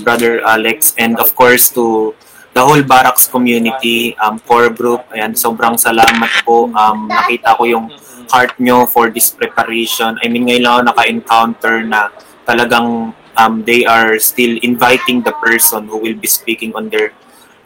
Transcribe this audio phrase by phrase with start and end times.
[0.00, 2.16] Brother Alex, and of course to
[2.54, 5.06] the whole Barracks community, um, core group.
[5.14, 6.66] Ayan, sobrang salamat po.
[6.74, 7.86] Um, nakita ko yung
[8.30, 10.18] heart nyo for this preparation.
[10.22, 12.10] I mean, ngayon lang naka-encounter na
[12.46, 17.14] talagang um, they are still inviting the person who will be speaking on their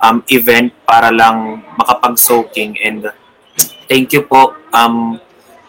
[0.05, 2.77] um, event para lang makapag-soaking.
[2.85, 3.09] And
[3.89, 5.21] thank you po um,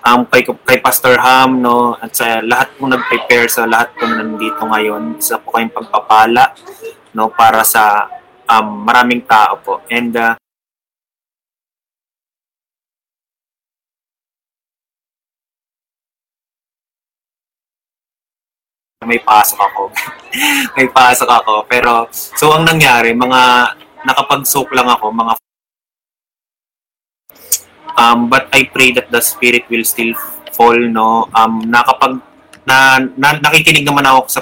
[0.05, 4.61] um, kay, kay Pastor Ham no, at sa lahat po nag-prepare sa lahat po nandito
[4.61, 5.17] ngayon.
[5.17, 6.53] Isa po kayong pagpapala
[7.17, 8.05] no, para sa
[8.45, 9.81] um, maraming tao po.
[9.89, 10.37] And uh,
[19.05, 19.81] may pasok ako.
[20.77, 21.53] may pasok ako.
[21.69, 23.73] Pero, so ang nangyari, mga
[24.05, 25.33] nakapag-soak lang ako, mga
[27.97, 30.13] um, but I pray that the Spirit will still
[30.53, 31.27] fall, no?
[31.35, 32.21] Um, nakapag,
[32.67, 34.41] na, na, nakikinig naman ako sa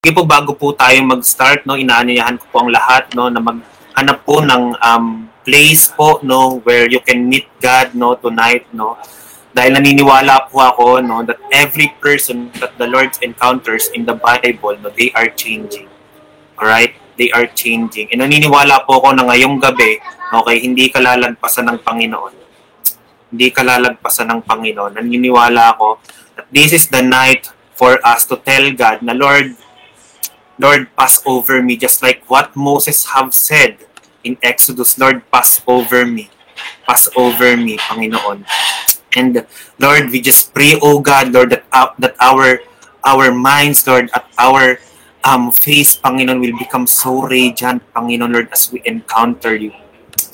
[0.00, 4.24] Sige po, bago po tayo mag-start, no, inaanyayahan ko po ang lahat no, na maghanap
[4.24, 8.64] po ng um, place po no, where you can meet God no, tonight.
[8.72, 8.96] No,
[9.50, 14.78] dahil naniniwala po ako no, that every person that the Lord encounters in the Bible,
[14.78, 15.90] no, they are changing.
[16.54, 16.94] Alright?
[17.18, 18.14] They are changing.
[18.14, 19.98] And naniniwala po ako na ngayong gabi,
[20.30, 22.34] okay, hindi ka lalagpasan ng Panginoon.
[23.34, 25.02] Hindi ka lalagpasan ng Panginoon.
[25.02, 25.98] Naniniwala ako
[26.38, 29.58] that this is the night for us to tell God na Lord,
[30.60, 33.80] Lord, pass over me, just like what Moses have said
[34.22, 36.28] in Exodus, Lord, pass over me.
[36.86, 38.44] Pass over me, Panginoon.
[39.16, 39.46] And
[39.78, 42.60] Lord, we just pray, oh God, Lord, that, uh, that our
[43.04, 44.78] our minds, Lord, at our
[45.24, 49.72] um, face, Panginoon, will become so radiant, Panginoon, Lord, as we encounter you.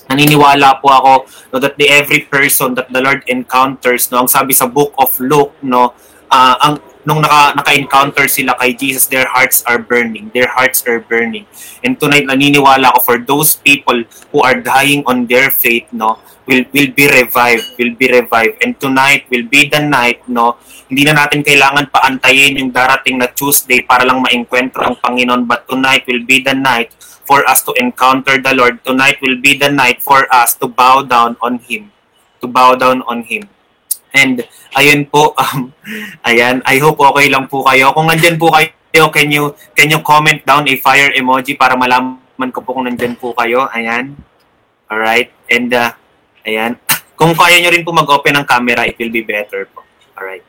[0.06, 1.12] Naniniwala po ako
[1.50, 5.10] no, that the every person that the Lord encounters, no, ang sabi sa book of
[5.18, 5.94] Luke, no,
[6.30, 10.28] uh, ang nung naka, naka-encounter sila kay Jesus, their hearts are burning.
[10.34, 11.46] Their hearts are burning.
[11.86, 14.02] And tonight, naniniwala ako for those people
[14.34, 16.18] who are dying on their faith, no,
[16.50, 18.58] will, will be revived, will be revived.
[18.58, 20.58] And tonight will be the night, no,
[20.90, 25.46] hindi na natin kailangan paantayin yung darating na Tuesday para lang maengkwentro ang Panginoon.
[25.46, 26.90] But tonight will be the night
[27.22, 28.82] for us to encounter the Lord.
[28.82, 31.94] Tonight will be the night for us to bow down on Him.
[32.42, 33.50] To bow down on Him.
[34.16, 34.40] And
[34.72, 35.68] ayun po, um,
[36.24, 37.92] ayan, I hope okay lang po kayo.
[37.92, 42.48] Kung nandyan po kayo, can you, can you comment down a fire emoji para malaman
[42.48, 43.68] ko po kung nandyan po kayo.
[43.76, 44.16] Ayan.
[44.88, 45.36] Alright.
[45.52, 45.92] And, uh,
[46.48, 46.80] ayan.
[47.16, 49.80] Kung kaya nyo rin po mag-open ng camera, it will be better po.
[50.20, 50.44] Alright.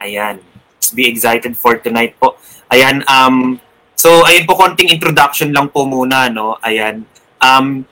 [0.00, 0.40] Ayan.
[0.76, 2.36] Let's be excited for tonight po.
[2.68, 3.00] Ayan.
[3.08, 3.56] Um,
[3.96, 6.60] so, ayun po, konting introduction lang po muna, no?
[6.60, 7.08] Ayan.
[7.40, 7.88] Um,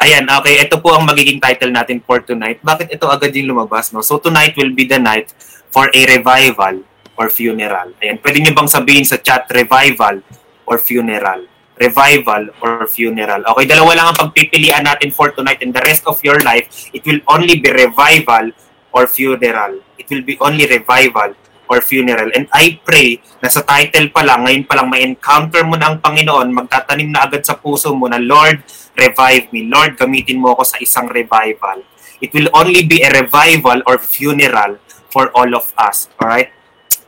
[0.00, 2.56] Ayan, okay, ito po ang magiging title natin for tonight.
[2.64, 4.00] Bakit ito agad yung lumabas, no?
[4.00, 5.28] So tonight will be the night
[5.68, 6.80] for a revival
[7.20, 7.92] or funeral.
[8.00, 10.24] Ayan, pwede nyo bang sabihin sa chat revival
[10.64, 11.44] or funeral?
[11.76, 13.44] Revival or funeral.
[13.52, 17.04] Okay, dalawa lang ang pagpipilian natin for tonight and the rest of your life, it
[17.04, 18.56] will only be revival
[18.96, 19.84] or funeral.
[20.00, 21.36] It will be only revival
[21.70, 22.26] or funeral.
[22.34, 26.02] And I pray na sa title pa lang, ngayon pa lang ma-encounter mo na ang
[26.02, 28.66] Panginoon, magtatanim na agad sa puso mo na, Lord,
[28.98, 29.70] revive me.
[29.70, 31.86] Lord, gamitin mo ako sa isang revival.
[32.18, 34.82] It will only be a revival or funeral
[35.14, 36.10] for all of us.
[36.18, 36.50] Alright?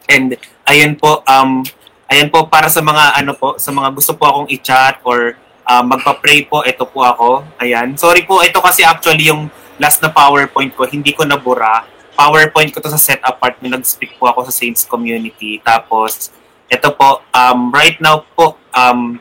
[0.06, 0.38] And
[0.70, 1.66] ayun po, um,
[2.06, 5.36] ayun po para sa mga ano po, sa mga gusto po akong i-chat or
[5.66, 7.44] uh, magpa-pray po, ito po ako.
[7.58, 7.98] Ayan.
[7.98, 9.50] Sorry po, ito kasi actually yung
[9.82, 11.82] last na PowerPoint ko, hindi ko nabura.
[12.12, 15.58] PowerPoint ko to sa set apart nag-speak po ako sa Saints community.
[15.64, 16.30] Tapos,
[16.68, 19.20] ito po, um, right now po, um,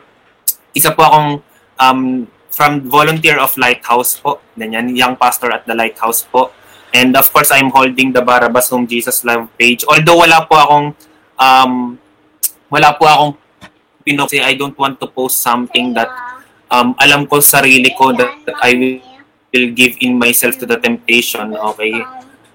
[0.72, 1.30] isa po akong
[1.80, 4.40] um, from Volunteer of Lighthouse po.
[4.56, 6.52] Ganyan, young pastor at the Lighthouse po.
[6.92, 9.84] And of course, I'm holding the Barabbas Whom Jesus Love page.
[9.88, 10.86] Although wala po akong,
[11.40, 11.96] um,
[12.68, 13.32] wala po akong
[14.04, 16.12] pinok, I don't want to post something that
[16.68, 18.96] um, alam ko sarili ko that, that I will,
[19.52, 22.04] will give in myself to the temptation, okay?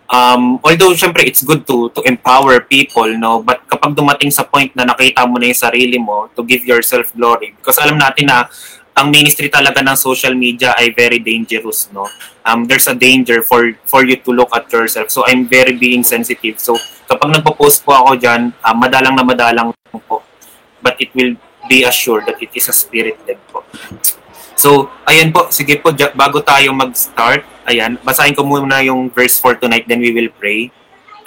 [0.08, 3.44] Um, although, syempre, it's good to to empower people, no?
[3.44, 7.12] But kapag dumating sa point na nakita mo na yung sarili mo, to give yourself
[7.12, 7.52] glory.
[7.60, 8.48] Because alam natin na
[8.96, 12.08] ang ministry talaga ng social media ay very dangerous, no?
[12.48, 15.12] Um, there's a danger for for you to look at yourself.
[15.12, 16.64] So, I'm very being sensitive.
[16.64, 16.80] So,
[17.12, 19.76] kapag nagpo-post po ako dyan, uh, madalang na madalang
[20.08, 20.24] po.
[20.80, 21.36] But it will
[21.68, 23.68] be assured that it is a spirit-led po.
[24.58, 29.54] So, ayan po, sige po, bago tayo mag-start, ayan, basahin ko muna yung verse for
[29.54, 30.74] tonight, then we will pray.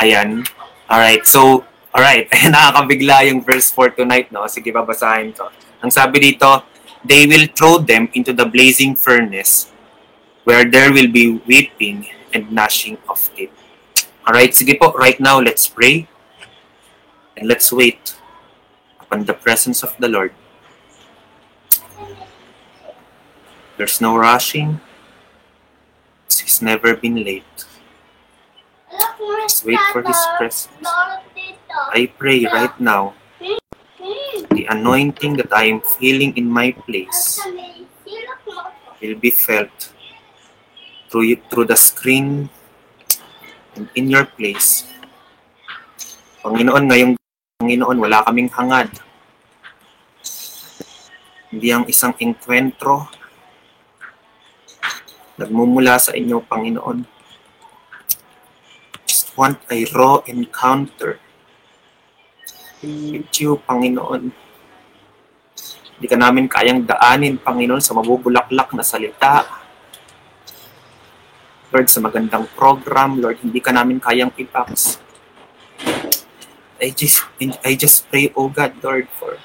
[0.02, 0.42] Ayan.
[0.90, 1.62] Alright, so,
[1.94, 4.50] alright, ayan, nakakabigla yung verse for tonight, no?
[4.50, 5.46] Sige, babasahin ko.
[5.78, 6.66] Ang sabi dito,
[7.06, 9.70] they will throw them into the blazing furnace
[10.42, 13.54] where there will be weeping and gnashing of teeth.
[14.26, 16.10] Alright, sige po, right now, let's pray
[17.38, 18.18] and let's wait
[18.98, 20.34] upon the presence of the Lord.
[23.80, 24.76] There's no rushing.
[26.28, 27.64] He's never been late.
[29.48, 30.84] Just wait for His presence.
[31.88, 33.16] I pray right now,
[34.52, 37.40] the anointing that I am feeling in my place
[39.00, 39.72] will be felt
[41.08, 42.52] through, you, through the screen
[43.76, 44.84] and in your place.
[46.44, 47.16] Panginoon, ngayong
[47.56, 48.92] Panginoon, wala kaming hangad.
[51.48, 53.08] Hindi ang isang enkwentro
[55.40, 57.08] nagmumula sa inyo, Panginoon.
[59.08, 61.16] Just want a raw encounter
[62.84, 64.32] with you, Panginoon.
[65.96, 69.48] Hindi ka namin kayang daanin, Panginoon, sa mabubulaklak na salita.
[71.72, 75.00] Lord, sa magandang program, Lord, hindi ka namin kayang ipax.
[76.80, 77.24] I just,
[77.64, 79.36] I just pray, oh God, Lord, for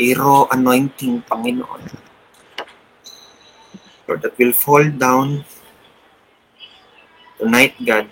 [0.00, 2.09] a raw anointing, Panginoon.
[4.10, 5.46] Lord, that will fall down
[7.38, 8.10] tonight, God.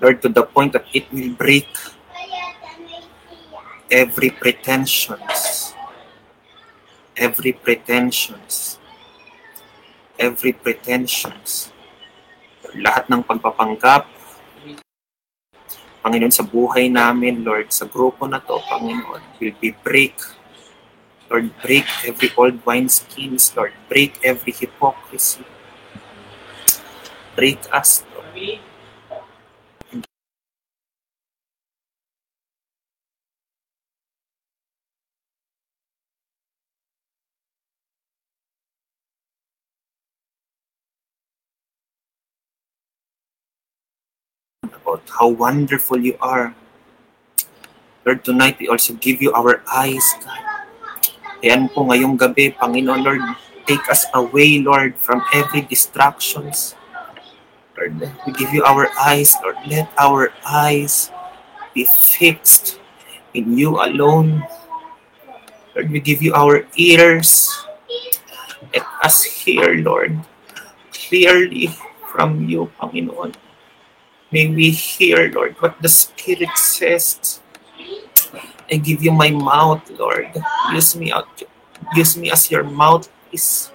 [0.00, 1.68] Lord, to the point that it will break
[3.92, 5.76] every pretensions,
[7.20, 8.80] every pretensions,
[10.16, 11.68] every pretensions,
[12.72, 14.08] lahat ng pagpapanggap,
[16.00, 20.39] Panginoon, sa buhay namin, Lord, sa grupo na to, Panginoon, will be break
[21.30, 23.72] Lord, break every old wine wineskins, Lord.
[23.88, 25.44] Break every hypocrisy.
[27.36, 28.60] Break us, Lord.
[44.64, 46.54] About how wonderful you are.
[48.04, 50.49] Lord, tonight we also give you our eyes, God.
[51.40, 53.24] Ayan po ngayong gabi, Panginoon Lord,
[53.64, 56.76] take us away, Lord, from every distractions.
[57.80, 57.96] Lord,
[58.28, 59.56] we give you our eyes, Lord.
[59.64, 61.08] Let our eyes
[61.72, 62.76] be fixed
[63.32, 64.44] in you alone.
[65.72, 67.48] Lord, we give you our ears.
[68.76, 70.20] Let us hear, Lord,
[70.92, 71.72] clearly
[72.04, 73.32] from you, Panginoon.
[74.28, 77.40] May we hear, Lord, what the Spirit says
[78.70, 80.30] I give you my mouth, Lord.
[80.70, 81.26] Use me out.
[81.94, 83.74] Use me as your mouthpiece.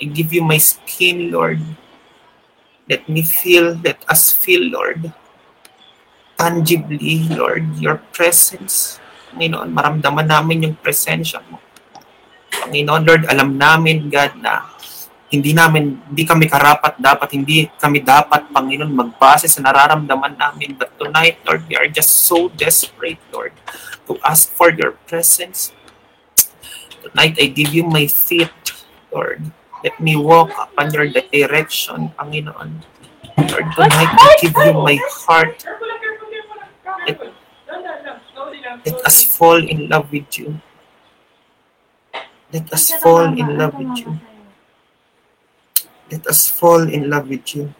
[0.00, 1.58] I give you my skin, Lord.
[2.88, 5.12] Let me feel, let us feel, Lord.
[6.38, 9.02] Tangibly, Lord, your presence.
[9.30, 11.58] Panginoon, maramdaman namin yung presensya mo.
[12.50, 14.69] Panginoon, Lord, alam namin, God, na
[15.30, 20.74] hindi namin, hindi kami karapat dapat, hindi kami dapat, Panginoon, magbase sa nararamdaman namin.
[20.74, 23.54] But tonight, Lord, we are just so desperate, Lord,
[24.10, 25.70] to ask for your presence.
[27.06, 28.50] Tonight, I give you my feet,
[29.14, 29.54] Lord.
[29.86, 32.82] Let me walk upon your direction, Panginoon.
[33.38, 35.62] Lord, tonight, I give you my heart.
[37.06, 37.22] Let,
[38.82, 40.58] let us fall in love with you.
[42.50, 44.18] Let us fall in love with you.
[46.10, 47.70] Let us fall in love with you.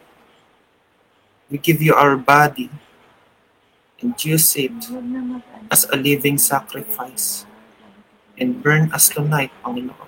[1.51, 2.71] We give you our body
[3.99, 4.71] and use it
[5.67, 7.45] as a living sacrifice
[8.39, 10.07] and burn us tonight, Panginoon.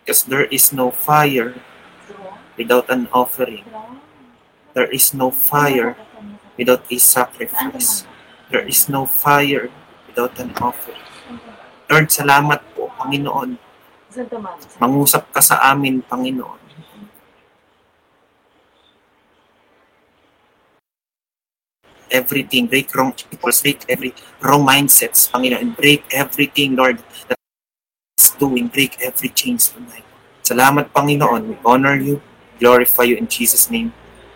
[0.00, 1.60] Because there is no fire
[2.56, 3.68] without an offering.
[4.72, 5.96] There is no fire
[6.56, 8.08] without a sacrifice.
[8.50, 9.68] There is no fire
[10.08, 11.04] without an offering.
[11.92, 13.60] Lord, salamat po, Panginoon.
[14.80, 16.65] Mangusap ka sa amin, Panginoon.
[22.10, 28.96] Everything, break wrong peoples, break every wrong mindsets, Panginoon, break everything, Lord, that's doing, break
[29.00, 30.04] every chains tonight.
[30.46, 31.42] Salamat, Panginoon.
[31.48, 32.22] We honor you,
[32.62, 33.92] glorify you in Jesus' name.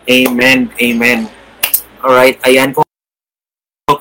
[0.09, 0.73] Amen.
[0.81, 1.29] Amen.
[2.03, 2.35] All right.
[2.41, 2.83] Ayan ko.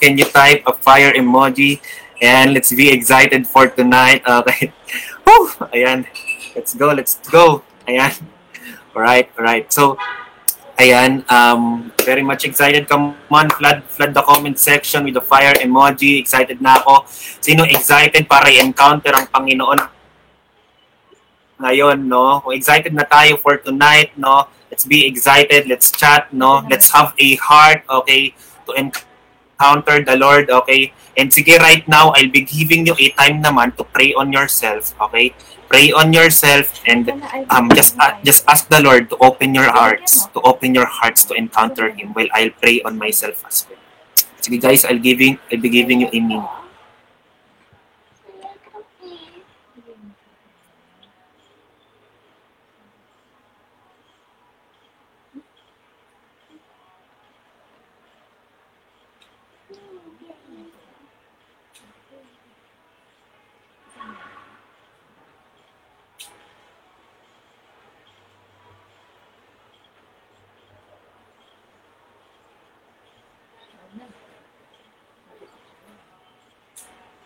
[0.01, 1.79] Can you type a fire emoji?
[2.21, 4.25] And let's be excited for tonight.
[4.25, 4.73] Okay.
[5.25, 5.53] Whew.
[5.71, 6.09] Ayan.
[6.57, 6.91] Let's go.
[6.91, 7.63] Let's go.
[7.87, 8.17] Ayan.
[8.97, 9.31] All right.
[9.39, 9.71] All right.
[9.73, 10.01] So,
[10.81, 12.89] Ayan, um, very much excited.
[12.89, 16.17] Come on, flood, flood the comment section with the fire emoji.
[16.17, 17.05] Excited na ako.
[17.45, 19.77] Sino excited para i-encounter ang Panginoon
[21.61, 22.41] ngayon, no?
[22.49, 24.49] Excited na tayo for tonight, no?
[24.73, 25.69] Let's be excited.
[25.69, 26.65] Let's chat, no?
[26.65, 28.33] Let's have a heart, okay,
[28.65, 30.97] to encounter the Lord, okay?
[31.21, 34.97] And sige, right now, I'll be giving you a time naman to pray on yourself,
[34.97, 35.37] okay?
[35.71, 37.07] Pray on yourself and
[37.47, 41.23] um, just uh, just ask the Lord to open your hearts, to open your hearts
[41.31, 43.79] to encounter Him while I'll pray on myself as well.
[44.43, 46.51] Sige guys, I'll giving I'll be giving you a minute.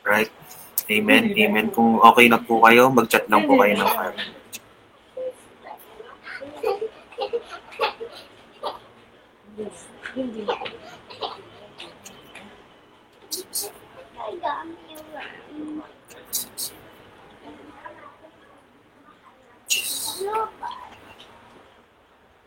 [0.04, 0.28] Right?
[0.92, 1.32] Amen.
[1.32, 1.73] Amen.
[1.73, 4.16] Kung okay na po kayo, mag-chat lang po kayo ng fire.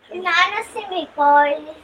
[0.08, 1.74] Inaano si Nicole.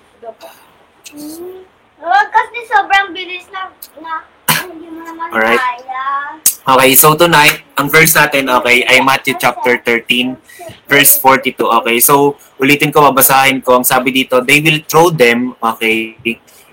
[1.12, 1.60] Hmm.
[2.00, 3.68] Huwag kasi sobrang bilis na,
[4.00, 4.24] na
[4.64, 5.60] hindi mo naman Alright.
[5.60, 6.06] kaya.
[6.84, 10.36] Okay, so tonight, ang verse natin, okay, ay Matthew chapter 13,
[10.84, 11.56] verse 42.
[11.80, 13.80] Okay, so ulitin ko, babasahin ko.
[13.80, 16.12] Ang sabi dito, they will throw them, okay,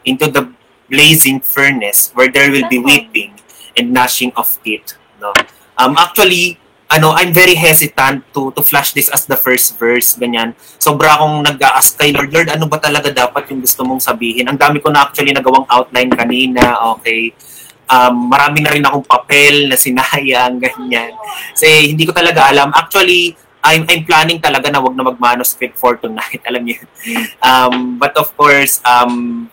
[0.04, 0.52] into the
[0.92, 3.40] blazing furnace where there will be weeping
[3.80, 5.00] and gnashing of teeth.
[5.24, 5.32] No?
[5.80, 6.60] Um, actually,
[6.92, 10.60] ano, I'm very hesitant to to flash this as the first verse, ganyan.
[10.76, 14.44] Sobra akong nag-ask kay Lord, Lord, ano ba talaga dapat yung gusto mong sabihin?
[14.52, 17.32] Ang dami ko na actually nagawang outline kanina, okay
[17.92, 21.12] um, marami na rin akong papel na sinayang, ganyan.
[21.52, 22.72] Kasi hindi ko talaga alam.
[22.72, 26.82] Actually, I'm, I'm planning talaga na wag na mag-manuscript for tonight, alam niyo.
[27.44, 29.46] Um, but of course, um,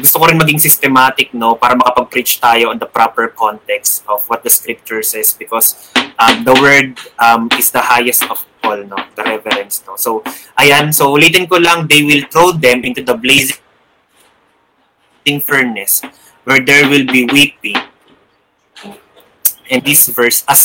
[0.00, 4.42] gusto ko rin maging systematic, no, para makapag-preach tayo on the proper context of what
[4.42, 9.22] the scripture says because um, the word um, is the highest of all, no, the
[9.22, 9.94] reverence, no.
[9.94, 10.24] So,
[10.56, 13.60] ayan, so ulitin ko lang, they will throw them into the blazing
[15.44, 16.04] furnace
[16.44, 17.80] where there will be weeping.
[19.68, 20.60] And this verse, as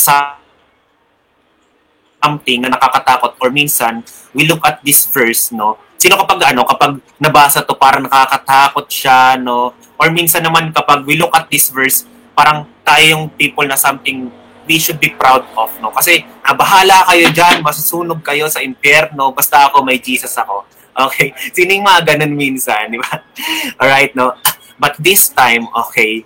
[2.19, 4.03] something na nakakatakot or minsan,
[4.36, 5.79] we look at this verse, no?
[6.00, 9.75] Sino kapag ano, kapag nabasa to parang nakakatakot siya, no?
[9.95, 12.03] Or minsan naman kapag we look at this verse,
[12.36, 14.31] parang tayo yung people na something
[14.69, 15.89] we should be proud of, no?
[15.95, 20.67] Kasi, ah, bahala kayo dyan, masusunog kayo sa impyerno, basta ako may Jesus ako.
[21.00, 21.31] Okay?
[21.55, 23.24] Sino yung mga ganun minsan, di ba?
[23.79, 24.36] Alright, no?
[24.79, 26.25] But this time, okay,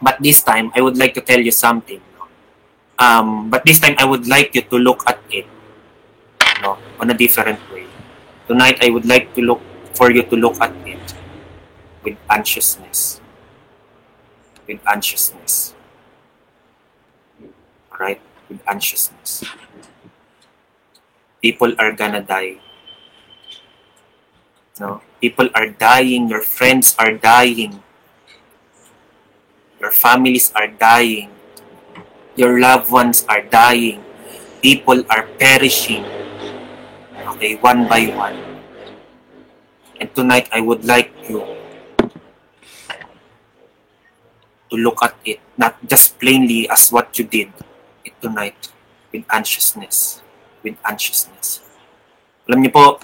[0.00, 2.00] but this time, I would like to tell you something.
[2.98, 5.46] Um, but this time, I would like you to look at it
[6.62, 7.86] no, on a different way.
[8.48, 9.60] Tonight, I would like to look
[9.94, 11.14] for you to look at it
[12.02, 13.20] with anxiousness.
[14.66, 15.74] With anxiousness.
[17.92, 18.20] Alright?
[18.48, 19.44] With anxiousness.
[21.42, 22.56] People are gonna die.
[24.80, 25.02] No?
[25.24, 27.80] People are dying, your friends are dying,
[29.80, 31.32] your families are dying,
[32.36, 34.04] your loved ones are dying,
[34.60, 36.04] people are perishing,
[37.24, 38.36] okay, one by one.
[39.96, 41.40] And tonight, I would like you
[44.68, 47.48] to look at it, not just plainly as what you did
[48.04, 48.68] it tonight,
[49.08, 50.20] with anxiousness,
[50.60, 51.64] with anxiousness.
[52.44, 53.00] Alam niyo po,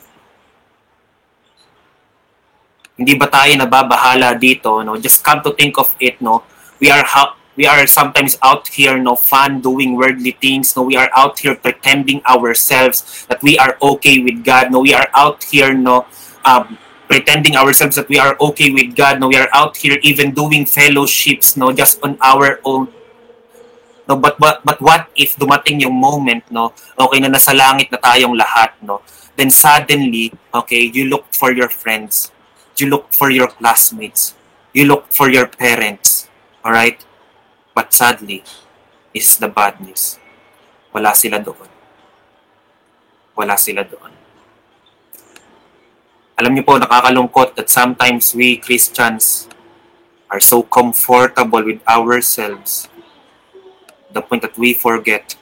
[3.00, 5.00] hindi ba tayo nababahala dito no?
[5.00, 6.45] Just come to think of it no?
[6.76, 9.16] We are ha- we are sometimes out here no?
[9.16, 10.85] Fun doing worldly things no?
[10.85, 14.85] We are out here pretending ourselves that we are okay with God no?
[14.85, 16.04] We are out here no?
[16.45, 16.76] Um,
[17.09, 19.33] pretending ourselves that we are okay with God no?
[19.33, 21.73] We are out here even doing fellowships no?
[21.73, 22.92] Just on our own.
[24.04, 26.76] No but but but what if dumating yung moment no?
[27.00, 29.00] Okay na nasa langit na tayong lahat no?
[29.40, 32.28] Then suddenly okay you look for your friends
[32.80, 34.34] you look for your classmates,
[34.72, 36.28] you look for your parents,
[36.64, 36.99] all right?
[37.75, 38.42] But sadly,
[39.14, 40.18] is the bad news.
[40.94, 41.68] Wala sila doon.
[43.34, 44.10] Wala sila doon.
[46.40, 49.44] Alam niyo po, nakakalungkot that sometimes we Christians
[50.32, 52.88] are so comfortable with ourselves
[54.08, 55.37] the point that we forget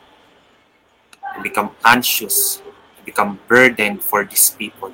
[1.37, 2.59] to become anxious,
[2.99, 4.93] to become burdened for these people.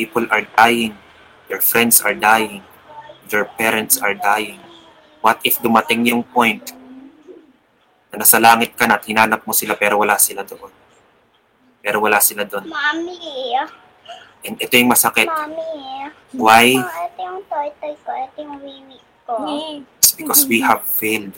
[0.00, 0.96] People are dying.
[1.52, 2.64] Your friends are dying.
[3.28, 4.56] Your parents are dying.
[5.20, 6.72] What if dumating yung point
[8.08, 10.72] na nasa langit ka na at hinanap mo sila pero wala sila doon?
[11.84, 12.64] Pero wala sila doon.
[12.64, 13.60] Mami,
[14.40, 15.28] And ito yung masakit.
[15.28, 16.80] Mami, Why?
[16.80, 18.96] oh, ito yung toy-toy ko, ito yung wiwi
[19.28, 19.36] ko.
[20.00, 21.36] It's because we have failed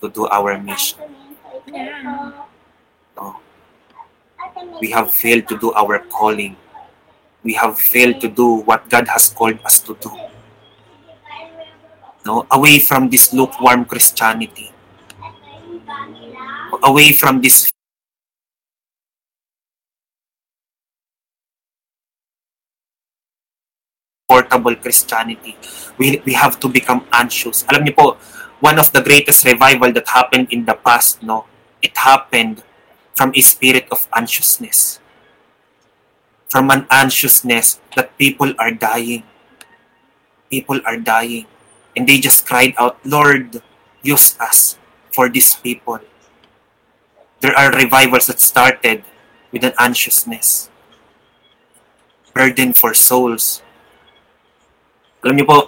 [0.00, 1.04] to do our mission.
[1.44, 2.12] Toy-toy ko.
[3.20, 3.36] No?
[4.80, 6.56] We have failed to do our calling.
[7.46, 10.10] We have failed to do what God has called us to do.
[12.26, 12.42] No?
[12.50, 14.74] Away from this lukewarm Christianity.
[16.82, 17.70] Away from this
[24.26, 25.56] portable Christianity.
[25.98, 27.62] We, we have to become anxious.
[27.70, 28.06] Alam niyo po,
[28.58, 31.46] one of the greatest revival that happened in the past, no,
[31.78, 32.66] it happened
[33.14, 34.98] from a spirit of anxiousness.
[36.48, 39.24] From an anxiousness that people are dying.
[40.50, 41.46] People are dying.
[41.96, 43.62] And they just cried out, Lord,
[44.02, 44.78] use us
[45.10, 46.00] for these people.
[47.40, 49.04] There are revivals that started
[49.52, 50.70] with an anxiousness.
[52.34, 53.62] Burden for souls.
[55.24, 55.58] Alam niyo po,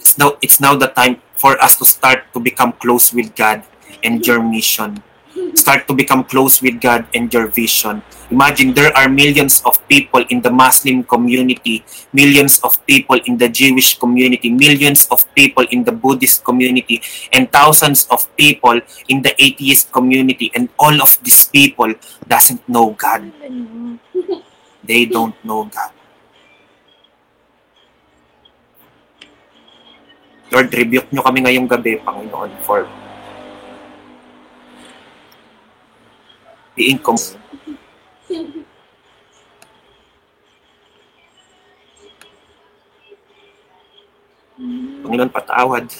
[0.00, 3.62] it's now, it's now the time for us to start to become close with God
[4.02, 5.04] and your mission.
[5.54, 8.02] Start to become close with God and your vision.
[8.30, 13.48] Imagine there are millions of people in the Muslim community, millions of people in the
[13.48, 19.34] Jewish community, millions of people in the Buddhist community, and thousands of people in the
[19.42, 20.50] atheist community.
[20.54, 21.94] And all of these people
[22.26, 23.32] doesn't know God.
[24.84, 25.92] They don't know God.
[30.50, 32.82] Lord, rebuke nyo kami ngayong gabi, Panginoon, for
[36.80, 37.20] being com-
[45.04, 45.92] Panginoon, patawad.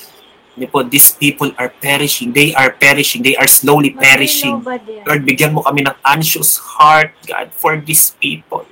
[0.56, 2.32] Hindi po, these people are perishing.
[2.32, 3.20] They are perishing.
[3.20, 4.64] They are slowly perishing.
[5.04, 8.64] Lord, bigyan mo kami ng anxious heart, God, for these people.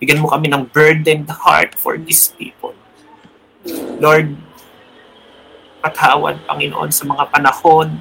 [0.00, 2.76] Bigyan mo kami ng burdened heart for these people.
[4.00, 4.36] Lord,
[5.84, 8.00] patawad, Panginoon, sa mga panahon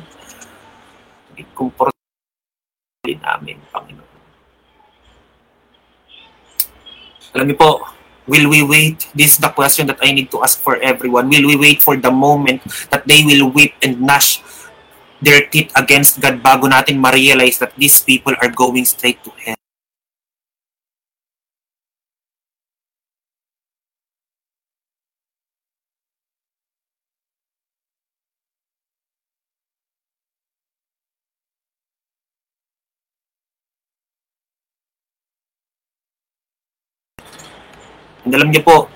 [1.36, 1.95] hindi
[3.06, 4.10] komportable namin, Panginoon.
[7.36, 7.84] Alam niyo po,
[8.26, 9.12] will we wait?
[9.14, 11.28] This is the question that I need to ask for everyone.
[11.28, 14.40] Will we wait for the moment that they will weep and gnash
[15.20, 19.55] their teeth against God bago natin ma-realize that these people are going straight to hell?
[38.26, 38.90] And alam niyo po,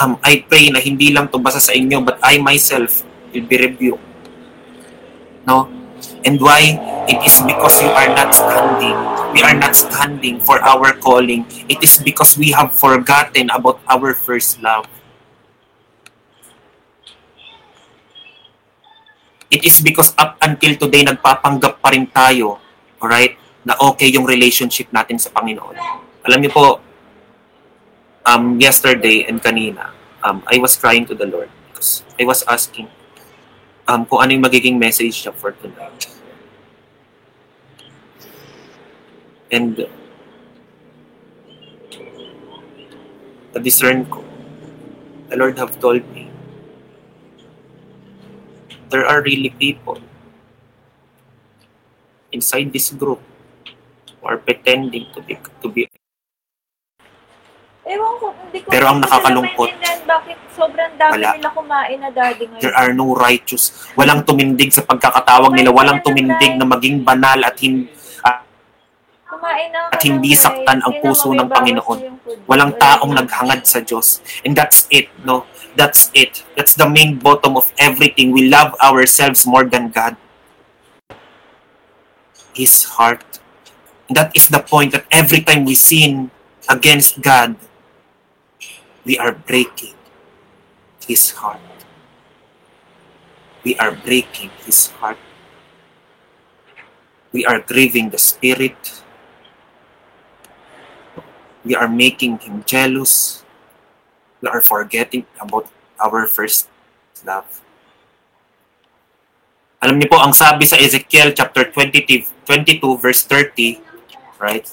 [0.00, 3.56] um, I pray na hindi lang to basta sa inyo, but I myself will be
[3.60, 4.02] rebuked.
[5.44, 5.68] No?
[6.24, 6.74] And why?
[7.06, 8.96] It is because you are not standing.
[9.36, 11.46] We are not standing for our calling.
[11.68, 14.86] It is because we have forgotten about our first love.
[19.52, 22.56] It is because up until today, nagpapanggap pa rin tayo,
[22.96, 23.36] alright,
[23.68, 25.76] na okay yung relationship natin sa Panginoon.
[26.24, 26.80] Alam niyo po,
[28.26, 29.90] um, yesterday and kanina,
[30.22, 32.88] um, I was crying to the Lord because I was asking
[33.88, 36.08] um, kung ano yung magiging message niya for tonight.
[39.52, 39.76] And
[43.52, 44.24] na-discern ko,
[45.28, 46.32] the Lord have told me,
[48.88, 50.00] there are really people
[52.32, 53.20] inside this group
[54.20, 55.88] who are pretending to be to be
[57.82, 59.68] Ewan ko, hindi ko Pero ang hindi nakakalungkot,
[60.06, 61.28] bakit sobrang dami wala.
[61.34, 62.62] nila kumain na daddy ngayon.
[62.62, 63.74] there are no righteous.
[63.98, 67.90] Walang tumindig sa pagkakatawag nila, walang tumindig na maging banal at hin,
[69.26, 71.98] kumain na at hindi saktan ang puso ng Panginoon.
[72.46, 74.22] walang taong naghangad sa Diyos.
[74.46, 75.48] And that's it, no?
[75.74, 76.44] That's it.
[76.54, 78.30] That's the main bottom of everything.
[78.30, 80.14] We love ourselves more than God.
[82.52, 83.24] His heart.
[84.12, 86.28] That is the point that every time we sin
[86.68, 87.56] against God,
[89.04, 89.94] we are breaking
[91.06, 91.60] His heart.
[93.64, 95.18] We are breaking His heart.
[97.32, 99.02] We are grieving the Spirit.
[101.64, 103.44] We are making Him jealous.
[104.40, 105.70] We are forgetting about
[106.02, 106.68] our first
[107.24, 107.62] love.
[109.82, 113.82] Alam niyo po, ang sabi sa Ezekiel chapter 22, 22 verse 30,
[114.38, 114.66] right?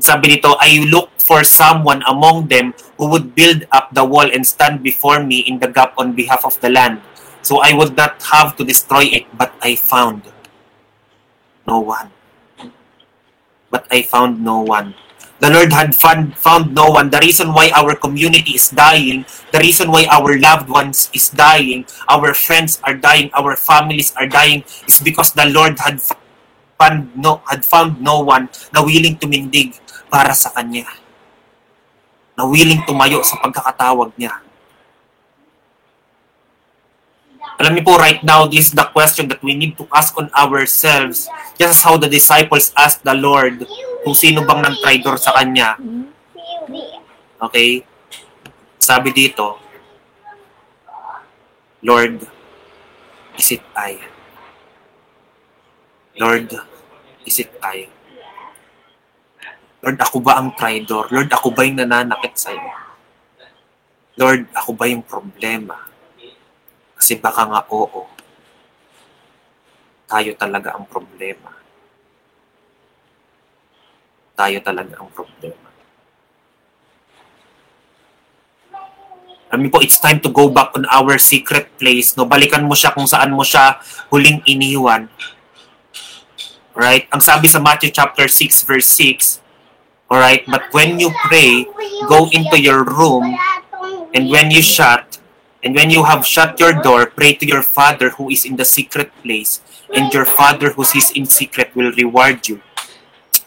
[0.00, 4.82] Sabi I look for someone among them who would build up the wall and stand
[4.82, 7.00] before me in the gap on behalf of the land.
[7.42, 10.22] So I would not have to destroy it, but I found
[11.66, 12.10] no one.
[13.70, 14.94] But I found no one.
[15.40, 17.08] The Lord had found, found no one.
[17.08, 21.86] The reason why our community is dying, the reason why our loved ones is dying,
[22.12, 26.19] our friends are dying, our families are dying, is because the Lord had found
[27.12, 29.76] no, had found no one na willing tumindig
[30.08, 30.88] para sa Kanya.
[32.34, 34.40] Na willing tumayo sa pagkakatawag niya.
[37.60, 40.32] Alam niyo po, right now, this is the question that we need to ask on
[40.32, 41.28] ourselves.
[41.60, 43.68] Just as how the disciples asked the Lord
[44.00, 45.76] kung sino bang nang traitor sa Kanya.
[47.36, 47.84] Okay?
[48.80, 49.60] Sabi dito,
[51.84, 52.24] Lord,
[53.36, 54.00] is it I?
[56.16, 56.48] Lord,
[57.30, 57.86] is it I?
[59.86, 61.06] Lord, ako ba ang traitor?
[61.14, 62.74] Lord, ako ba yung nananakit sa iyo?
[64.18, 65.78] Lord, ako ba yung problema?
[66.98, 68.10] Kasi baka nga oo.
[70.10, 71.54] Tayo talaga ang problema.
[74.34, 75.70] Tayo talaga ang problema.
[79.50, 82.14] Alam po, it's time to go back on our secret place.
[82.18, 83.80] No, balikan mo siya kung saan mo siya
[84.12, 85.08] huling iniwan.
[86.80, 87.04] Right?
[87.12, 89.44] Ang sabi sa Matthew chapter 6 verse 6,
[90.08, 91.68] Alright, but when you pray,
[92.08, 93.36] go into your room,
[94.16, 95.20] and when you shut,
[95.60, 98.64] and when you have shut your door, pray to your Father who is in the
[98.64, 99.60] secret place,
[99.92, 102.64] and your Father who sees in secret will reward you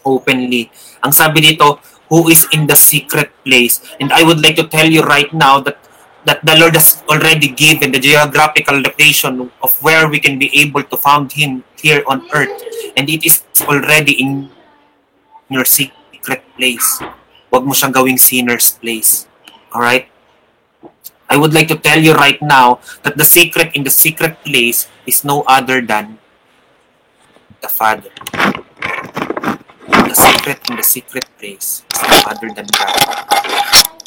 [0.06, 0.70] openly.
[1.02, 3.82] Ang sabi dito, who is in the secret place.
[3.98, 5.82] And I would like to tell you right now that
[6.24, 10.82] that the Lord has already given the geographical location of where we can be able
[10.82, 12.52] to find Him here on earth.
[12.96, 14.50] And it is already in
[15.48, 17.00] your secret place.
[17.52, 19.28] Huwag mo siyang gawing sinner's place.
[19.70, 20.08] Alright?
[21.28, 24.88] I would like to tell you right now that the secret in the secret place
[25.06, 26.18] is no other than
[27.60, 28.12] the Father.
[29.88, 32.96] The secret in the secret place is no other than God.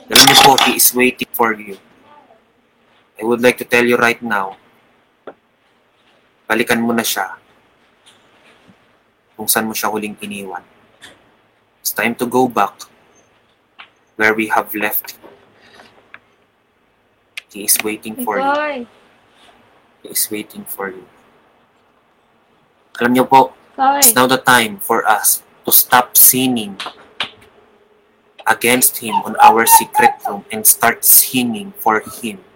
[0.07, 1.75] Alam niyo is waiting for you.
[3.17, 4.57] I would like to tell you right now,
[6.45, 7.33] balikan mo na siya
[9.33, 10.61] kung saan mo siya huling iniwan.
[11.81, 12.85] It's time to go back
[14.21, 15.17] where we have left.
[17.49, 18.85] He is waiting for you.
[20.05, 21.09] He is waiting for you.
[23.01, 24.01] Alam niyo po, Mikoy.
[24.01, 26.77] It's now the time for us to stop sinning
[28.45, 32.46] against Him on our secret room and start singing for Him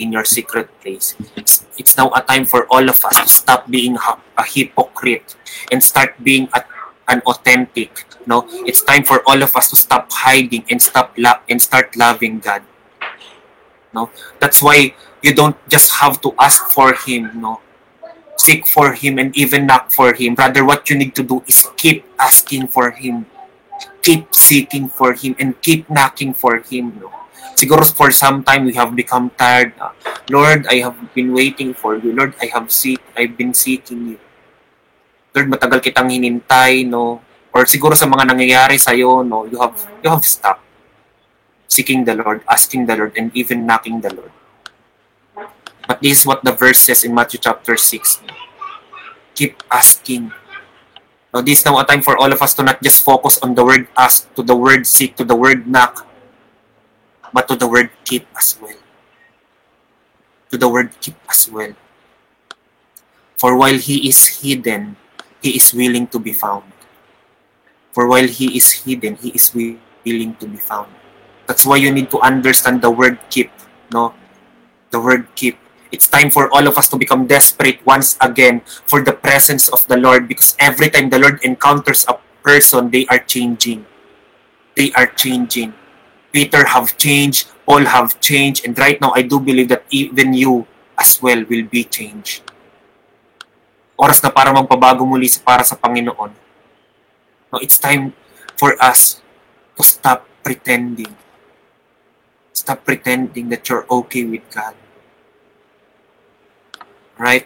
[0.00, 1.14] in your secret place.
[1.36, 5.36] It's, it's now a time for all of us to stop being a hypocrite
[5.70, 6.64] and start being a,
[7.08, 8.04] an authentic.
[8.26, 11.96] No, it's time for all of us to stop hiding and stop lo- and start
[11.96, 12.62] loving God.
[13.92, 14.10] No,
[14.40, 17.40] that's why you don't just have to ask for Him.
[17.40, 17.60] No,
[18.40, 20.34] seek for him and even knock for him.
[20.34, 23.26] Rather, what you need to do is keep asking for him,
[24.02, 26.96] keep seeking for him, and keep knocking for him.
[27.00, 27.19] No?
[27.54, 29.72] Siguro for some time we have become tired.
[29.78, 29.92] na,
[30.30, 32.12] Lord, I have been waiting for you.
[32.12, 34.18] Lord, I have seek, I've been seeking you.
[35.34, 37.22] Lord, matagal kitang hinintay, no?
[37.50, 40.70] Or siguro sa mga nangyayari sa iyo, no, you have you have stopped
[41.70, 44.34] seeking the Lord, asking the Lord, and even knocking the Lord.
[45.86, 48.20] But this is what the verse says in Matthew chapter 6.
[49.34, 50.34] Keep asking.
[51.32, 53.54] Now, this is now a time for all of us to not just focus on
[53.54, 56.06] the word ask, to the word seek, to the word knock,
[57.32, 58.76] but to the word keep as well.
[60.50, 61.74] To the word keep as well.
[63.36, 64.96] For while he is hidden,
[65.40, 66.64] he is willing to be found.
[67.92, 70.92] For while he is hidden, he is willing to be found.
[71.46, 73.50] That's why you need to understand the word keep,
[73.90, 74.14] no?
[74.90, 75.58] The word keep.
[75.90, 79.86] It's time for all of us to become desperate once again for the presence of
[79.88, 82.14] the Lord because every time the Lord encounters a
[82.44, 83.86] person, they are changing.
[84.76, 85.74] They are changing.
[86.30, 90.66] Peter have changed, Paul have changed, and right now I do believe that even you
[90.98, 92.46] as well will be changed.
[93.98, 96.32] Oras na para magpabago muli para sa Panginoon.
[97.52, 98.14] No, it's time
[98.56, 99.20] for us
[99.76, 101.12] to stop pretending.
[102.54, 104.72] Stop pretending that you're okay with God.
[107.18, 107.44] Right?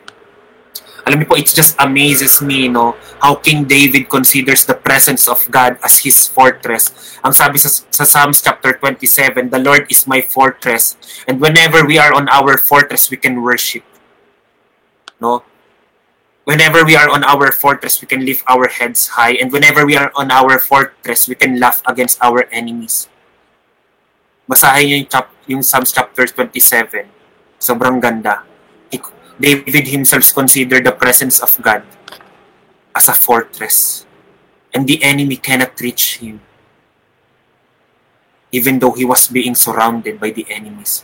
[1.05, 5.37] Alam niyo po, it just amazes me, no, how King David considers the presence of
[5.53, 7.21] God as his fortress.
[7.21, 10.97] Ang sabi sa, sa Psalms chapter 27, the Lord is my fortress.
[11.29, 13.85] And whenever we are on our fortress, we can worship.
[15.21, 15.45] No?
[16.45, 19.37] Whenever we are on our fortress, we can lift our heads high.
[19.37, 23.09] And whenever we are on our fortress, we can laugh against our enemies.
[24.45, 27.09] Basahin niyo yung, chap, yung Psalms chapter 27.
[27.57, 28.45] Sobrang ganda.
[28.93, 29.01] He,
[29.40, 31.83] David himself considered the presence of God
[32.94, 34.07] as a fortress.
[34.75, 36.42] And the enemy cannot reach him.
[38.55, 41.03] even though he was being surrounded by the enemies.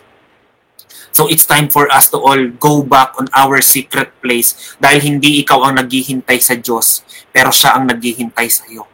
[1.11, 5.43] So it's time for us to all go back on our secret place dahil hindi
[5.43, 7.03] ikaw ang naghihintay sa Diyos,
[7.35, 8.87] pero siya ang naghihintay sa iyo.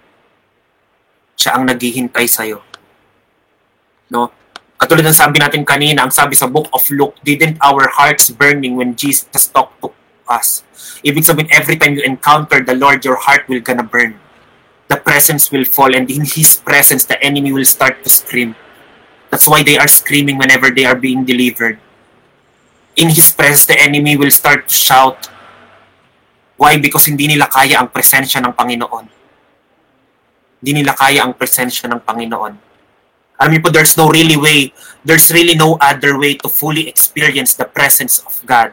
[1.36, 2.64] Siya ang naghihintay sa iyo.
[4.08, 4.32] No?
[4.76, 8.76] Katulad ng sabi natin kanina, ang sabi sa book of Luke, didn't our hearts burning
[8.76, 9.88] when Jesus talked to
[10.28, 10.60] us?
[11.00, 14.20] Ibig sabihin, every time you encounter the Lord, your heart will gonna burn.
[14.92, 18.52] The presence will fall and in His presence, the enemy will start to scream.
[19.32, 21.80] That's why they are screaming whenever they are being delivered.
[23.00, 25.32] In His presence, the enemy will start to shout.
[26.60, 26.76] Why?
[26.76, 29.06] Because hindi nila kaya ang presensya ng Panginoon.
[30.60, 32.65] Hindi nila kaya ang presensya ng Panginoon.
[33.36, 34.72] Niyo po, there's no really way,
[35.04, 38.72] there's really no other way to fully experience the presence of God.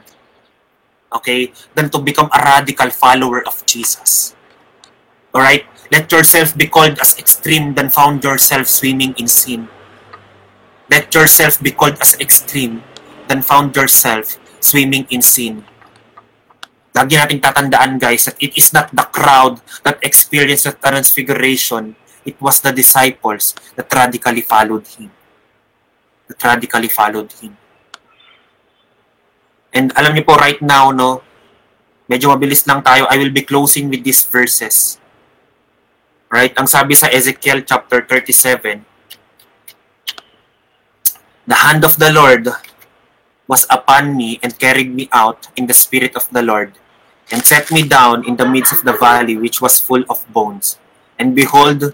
[1.11, 1.51] Okay?
[1.75, 4.35] Than to become a radical follower of Jesus.
[5.35, 5.67] Alright?
[5.91, 9.67] Let yourself be called as extreme than found yourself swimming in sin.
[10.89, 12.81] Let yourself be called as extreme
[13.27, 15.67] than found yourself swimming in sin.
[16.93, 21.97] Lagi nating tatandaan guys that it is not the crowd that experienced the transfiguration.
[22.25, 25.11] It was the disciples that radically followed him.
[26.27, 27.57] That radically followed him.
[29.73, 31.25] And alam niyo po right now, no,
[32.07, 33.09] medyo mabilis lang tayo.
[33.09, 35.01] I will be closing with these verses.
[36.29, 36.53] Right?
[36.57, 38.85] Ang sabi sa Ezekiel chapter 37,
[41.43, 42.47] The hand of the Lord
[43.47, 46.79] was upon me and carried me out in the spirit of the Lord,
[47.31, 50.79] and set me down in the midst of the valley which was full of bones.
[51.19, 51.93] And behold,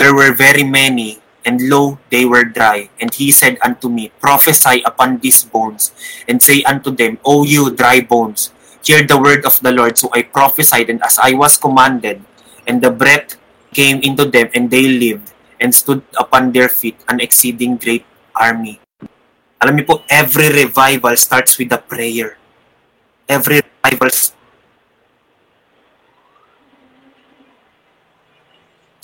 [0.00, 2.88] there were very many, and lo, they were dry.
[3.04, 5.92] And he said unto me, Prophesy upon these bones,
[6.24, 8.48] and say unto them, O you dry bones,
[8.80, 10.00] hear the word of the Lord.
[10.00, 12.24] So I prophesied, and as I was commanded,
[12.66, 13.36] and the breath
[13.76, 18.80] came into them, and they lived, and stood upon their feet, an exceeding great army.
[19.60, 22.40] Alam niyo po, every revival starts with a prayer.
[23.28, 24.39] Every revival starts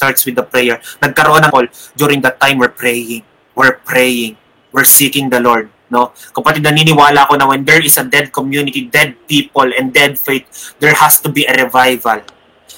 [0.00, 0.80] with a prayer.
[1.00, 3.24] Nagkaroon ng call during that time we're praying.
[3.54, 4.36] We're praying.
[4.72, 5.72] We're seeking the Lord.
[5.88, 6.12] No?
[6.34, 10.74] Kapatid, naniniwala ko na when there is a dead community, dead people, and dead faith,
[10.82, 12.20] there has to be a revival.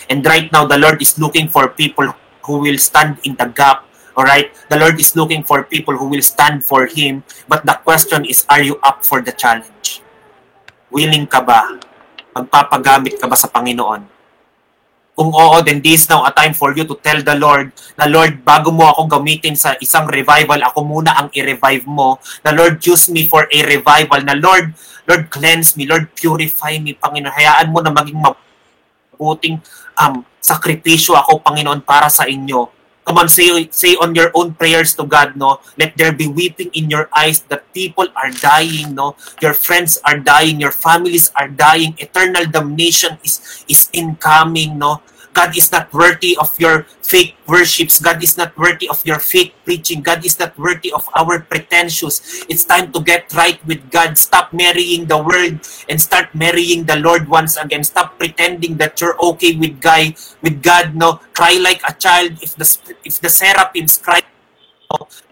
[0.08, 2.12] And right now, the Lord is looking for people
[2.44, 4.50] who will stand in the gap Alright?
[4.66, 7.22] The Lord is looking for people who will stand for Him.
[7.46, 10.02] But the question is, are you up for the challenge?
[10.90, 11.78] Willing ka ba?
[12.34, 14.17] Magpapagamit ka ba sa Panginoon?
[15.18, 18.06] Kung oo, then this is now a time for you to tell the Lord na
[18.06, 22.22] Lord, bago mo akong gamitin sa isang revival, ako muna ang i-revive mo.
[22.46, 24.22] Na Lord, use me for a revival.
[24.22, 24.70] Na Lord,
[25.10, 25.82] Lord, cleanse me.
[25.82, 27.34] Lord, purify me, Panginoon.
[27.34, 29.58] Hayaan mo na maging mabuting
[29.98, 32.77] um, sakripisyo ako, Panginoon, para sa inyo
[33.08, 35.64] Come on, say, say on your own prayers to God, no?
[35.80, 39.16] Let there be weeping in your eyes that people are dying, no?
[39.40, 45.00] Your friends are dying, your families are dying, eternal damnation is, is incoming, no?
[45.38, 48.02] God is not worthy of your fake worships.
[48.02, 50.02] God is not worthy of your fake preaching.
[50.02, 52.42] God is not worthy of our pretensions.
[52.50, 54.18] It's time to get right with God.
[54.18, 57.86] Stop marrying the world and start marrying the Lord once again.
[57.86, 60.98] Stop pretending that you're okay with guy with God.
[60.98, 62.42] No, cry like a child.
[62.42, 62.66] If the
[63.06, 64.26] if the seraphims cry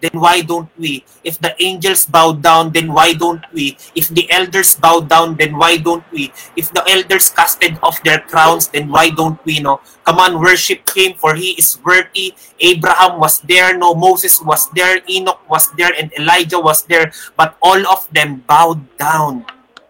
[0.01, 1.01] then why don't we?
[1.25, 3.73] If the angels bow down, then why don't we?
[3.97, 6.29] If the elders bow down, then why don't we?
[6.53, 9.57] If the elders casted off their crowns, then why don't we?
[9.57, 12.37] No, come on, worship Him, for He is worthy.
[12.61, 17.57] Abraham was there, no, Moses was there, Enoch was there, and Elijah was there, but
[17.61, 19.41] all of them bowed down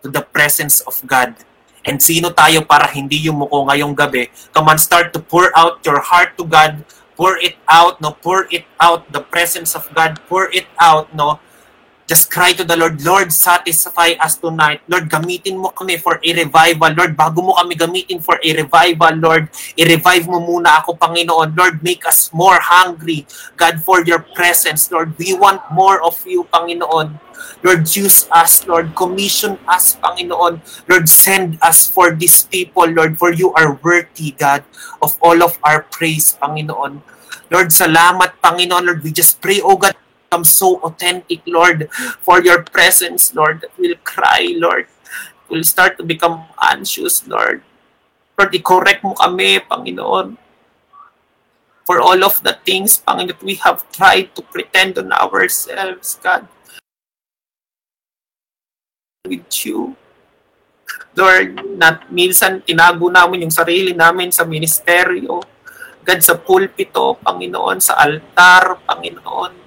[0.01, 1.36] to the presence of God.
[1.84, 4.32] And sino tayo para hindi yumuko ngayong gabi?
[4.56, 6.84] Come on, start to pour out your heart to God
[7.17, 8.13] pour it out, no?
[8.13, 11.41] Pour it out, the presence of God, pour it out, no?
[12.08, 14.80] Just cry to the Lord, Lord, satisfy us tonight.
[14.88, 16.96] Lord, gamitin mo kami for a revival.
[16.96, 21.52] Lord, bago mo kami gamitin for a revival, Lord, i-revive mo muna ako, Panginoon.
[21.52, 23.28] Lord, make us more hungry,
[23.60, 24.88] God, for your presence.
[24.88, 27.20] Lord, we want more of you, Panginoon.
[27.60, 28.96] Lord, use us, Lord.
[28.96, 30.63] Commission us, Panginoon.
[30.88, 34.63] Lord, send us for these people, Lord, for you are worthy, God,
[35.04, 37.04] of all of our praise, Panginoon.
[37.52, 38.96] Lord, salamat, Panginoon.
[38.96, 41.88] Lord, we just pray, oh God, become so authentic, Lord,
[42.20, 44.88] for your presence, Lord, that we'll cry, Lord.
[45.48, 47.63] We'll start to become anxious, Lord.
[48.36, 50.36] Lord, i-correct mo kami, Panginoon.
[51.88, 56.52] For all of the things, Panginoon, that we have tried to pretend on ourselves, God.
[59.24, 59.96] With you.
[61.16, 65.40] Lord, not minsan tinago namin yung sarili namin sa ministeryo.
[66.04, 69.66] God, sa pulpito, Panginoon, sa altar, Panginoon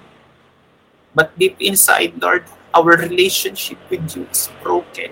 [1.11, 5.11] But deep inside, Lord, our relationship with you is broken.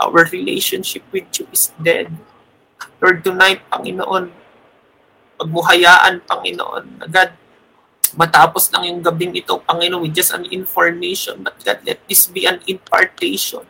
[0.00, 2.08] Our relationship with you is dead.
[3.00, 4.32] Lord, tonight, Panginoon,
[5.36, 7.36] pagbuhayaan, Panginoon, na God,
[8.16, 12.48] matapos lang yung gabing ito, Panginoon, with just an information, but God, let this be
[12.48, 13.64] an impartation.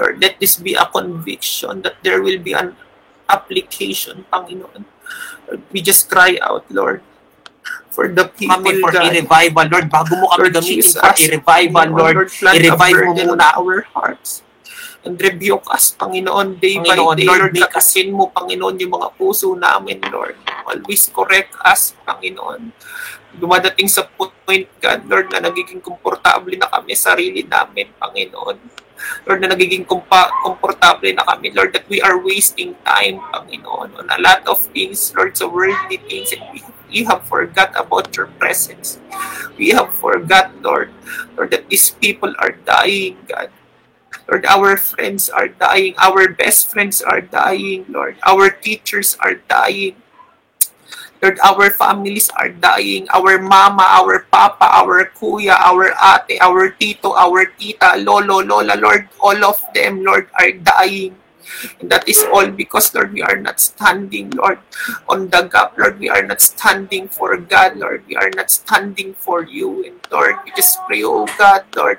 [0.00, 2.74] Lord, let this be a conviction that there will be an
[3.28, 4.84] application, Panginoon.
[5.70, 7.04] We just cry out, Lord,
[7.94, 9.06] for the people, kami for God.
[9.06, 9.86] i-revival, Lord.
[9.86, 12.16] Bago mo kami Lord gamitin Jesus, for i-revival, Lord.
[12.26, 13.54] a i-revive mo muna.
[13.54, 14.42] our hearts.
[15.04, 17.54] And rebuke us, Panginoon, day Panginoon, by day, Lord, Lord.
[17.60, 20.34] Lakasin mo, Panginoon, yung mga puso namin, Lord.
[20.64, 22.72] Always correct us, Panginoon.
[23.36, 28.56] Dumadating sa point, God, Lord, na nagiging komportable na kami sa sarili namin, Panginoon.
[29.28, 34.08] Lord, na nagiging kumpa, komportable na kami, Lord, that we are wasting time, Panginoon, on
[34.08, 38.30] a lot of things, Lord, sa worldly things, and we, we have forgot about your
[38.38, 39.02] presence.
[39.58, 40.94] We have forgot, Lord,
[41.34, 43.50] Lord, that these people are dying, God.
[44.30, 45.98] Lord, our friends are dying.
[45.98, 48.14] Our best friends are dying, Lord.
[48.22, 49.98] Our teachers are dying.
[51.18, 53.10] Lord, our families are dying.
[53.10, 59.10] Our mama, our papa, our kuya, our ate, our tito, our tita, lolo, lola, Lord,
[59.18, 61.18] all of them, Lord, are dying.
[61.82, 64.58] That is all because, Lord, we are not standing, Lord,
[65.08, 65.76] on the gap.
[65.78, 68.04] Lord, we are not standing for God, Lord.
[68.08, 69.84] We are not standing for you.
[69.84, 71.98] And Lord, we just pray, oh God, Lord,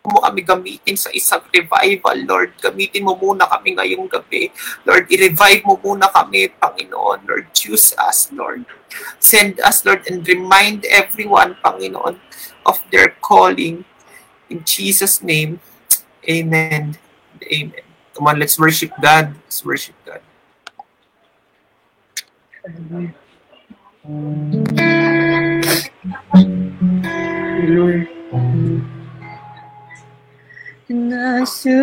[0.00, 2.50] mo kami gamitin sa isang revival, Lord.
[2.58, 4.48] Gamitin mo muna kami ngayong gabi.
[4.88, 7.28] Lord, i-revive mo muna kami, Panginoon.
[7.28, 8.64] Lord, choose us, Lord.
[9.20, 12.16] Send us, Lord, and remind everyone, Panginoon,
[12.64, 13.84] of their calling.
[14.50, 15.60] In Jesus' name,
[16.28, 16.98] Amen.
[17.42, 17.89] Amen.
[18.20, 19.34] Come on, let's worship God.
[19.44, 20.20] Let's worship God.
[30.90, 31.80] And I surrender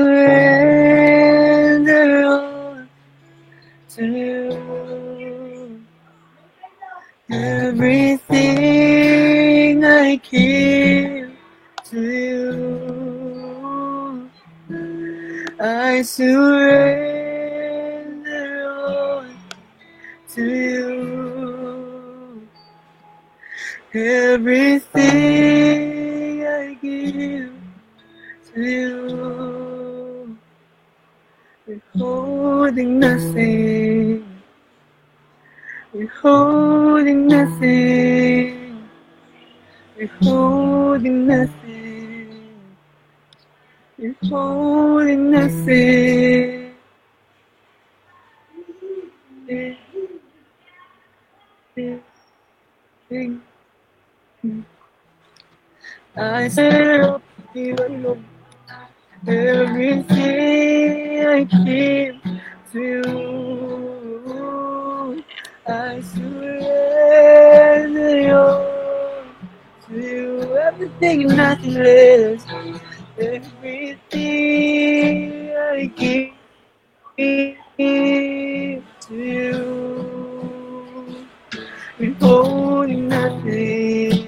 [3.95, 5.82] to.
[7.32, 8.54] Everything
[9.84, 11.32] I give
[11.86, 12.37] to you.
[15.97, 17.25] I surrender
[18.69, 19.25] all
[20.36, 22.47] to you.
[23.95, 25.01] Everything
[26.45, 27.51] I give
[28.53, 30.38] to you,
[31.65, 34.23] withholding nothing,
[35.93, 38.88] withholding nothing,
[39.97, 41.66] withholding nothing,
[43.97, 46.73] withholding nothing.
[56.15, 57.21] I serve
[57.53, 58.25] you alone.
[59.27, 62.15] Everything I give
[62.71, 62.79] to
[64.27, 65.23] you,
[65.67, 67.17] I surrender
[68.38, 69.25] all
[69.88, 70.57] to you.
[70.57, 72.45] Everything and nothing less.
[73.19, 73.97] Everything
[75.58, 76.34] I give
[79.08, 79.65] to you,
[81.99, 84.21] withholding nothing,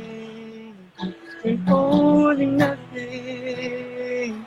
[1.44, 4.46] withholding nothing,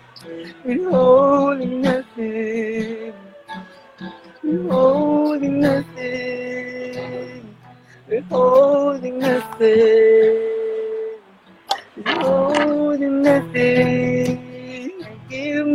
[0.65, 3.15] withholding nothing,
[4.43, 7.57] withholding nothing,
[8.09, 10.41] withholding nothing,
[11.97, 14.02] withholding nothing.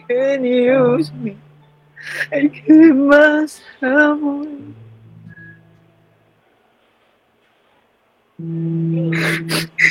[0.00, 1.36] can use me.
[2.32, 4.58] I give myself away.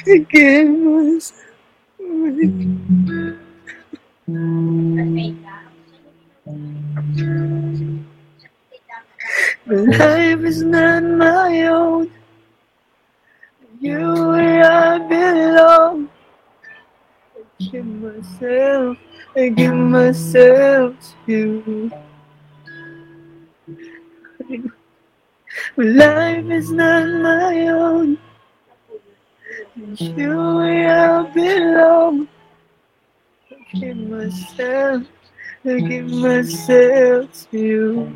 [0.08, 1.46] I give myself
[2.00, 2.52] away.
[9.68, 12.12] Life is not my own.
[13.80, 16.10] You where I belong.
[17.36, 18.98] I give myself,
[19.38, 20.96] I give myself
[21.28, 21.92] to you.
[25.78, 28.18] Life is not my own.
[29.76, 32.28] You I belong.
[33.76, 35.04] give myself,
[35.66, 38.16] I give myself to you.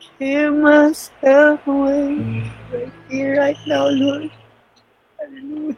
[0.00, 4.30] I give myself away right here, right now, Lord.
[5.20, 5.76] Hallelujah.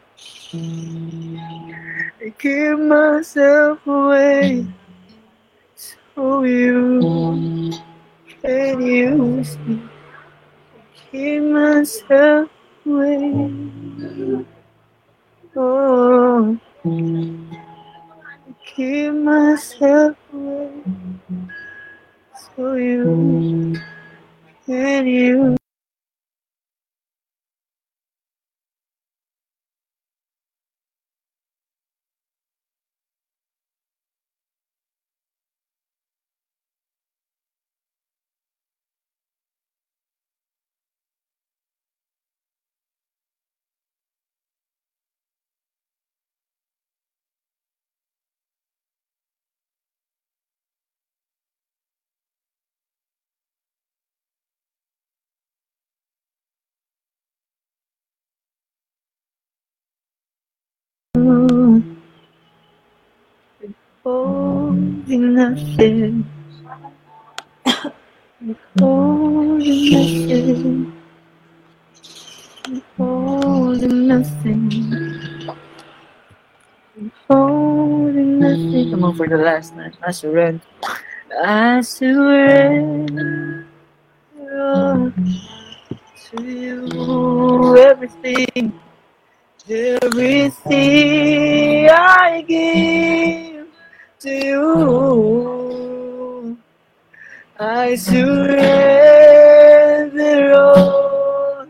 [0.53, 4.65] I give myself away
[5.75, 7.73] so you
[8.41, 9.81] can use me.
[10.73, 12.49] I give myself
[12.85, 14.45] away.
[15.57, 20.71] Oh, I give myself away
[22.55, 23.75] so you
[24.65, 25.64] can use.
[64.05, 66.29] Holding nothing.
[68.77, 70.93] Holding nothing.
[72.97, 75.49] Holding nothing.
[77.27, 78.91] Holding nothing.
[78.91, 79.95] Come on for the last night.
[80.05, 80.61] I surrender.
[81.43, 83.65] I surrender
[86.29, 87.75] to you.
[87.77, 88.79] Everything.
[89.67, 93.54] Everything I give
[94.31, 96.05] you,
[97.59, 98.63] I surrender
[100.53, 101.67] all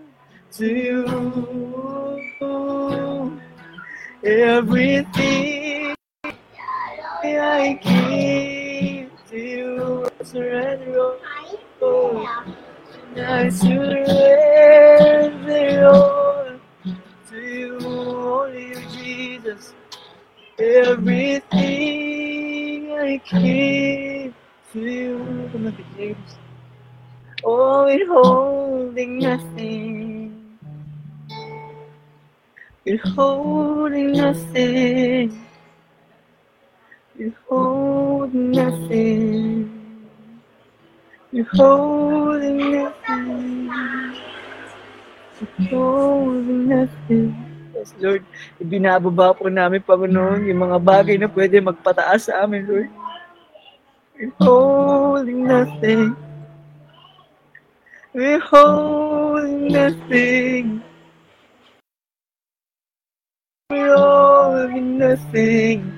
[0.54, 1.06] to you.
[4.24, 5.96] Everything
[7.24, 11.00] I give to you, I surrender
[11.82, 12.28] all.
[13.18, 14.90] I surrender
[15.88, 16.60] all
[17.30, 19.74] to you, only you, Jesus.
[20.60, 21.45] Everything
[23.24, 24.34] Give
[24.74, 25.50] to you.
[25.52, 26.36] Come on, James.
[27.44, 30.36] Oh, withholding nothing.
[32.84, 35.32] Withholding nothing.
[37.16, 39.72] Withholding nothing.
[41.32, 43.72] Withholding nothing.
[45.40, 47.32] Withholding nothing.
[47.76, 48.24] Yes, Lord.
[48.60, 53.05] Ibinababa po namin, Panginoon, yung mga bagay na pwede magpataas sa amin, Lord.
[54.18, 56.16] Withholding nothing.
[58.14, 60.82] Withholding nothing.
[63.70, 65.92] Withholding nothing.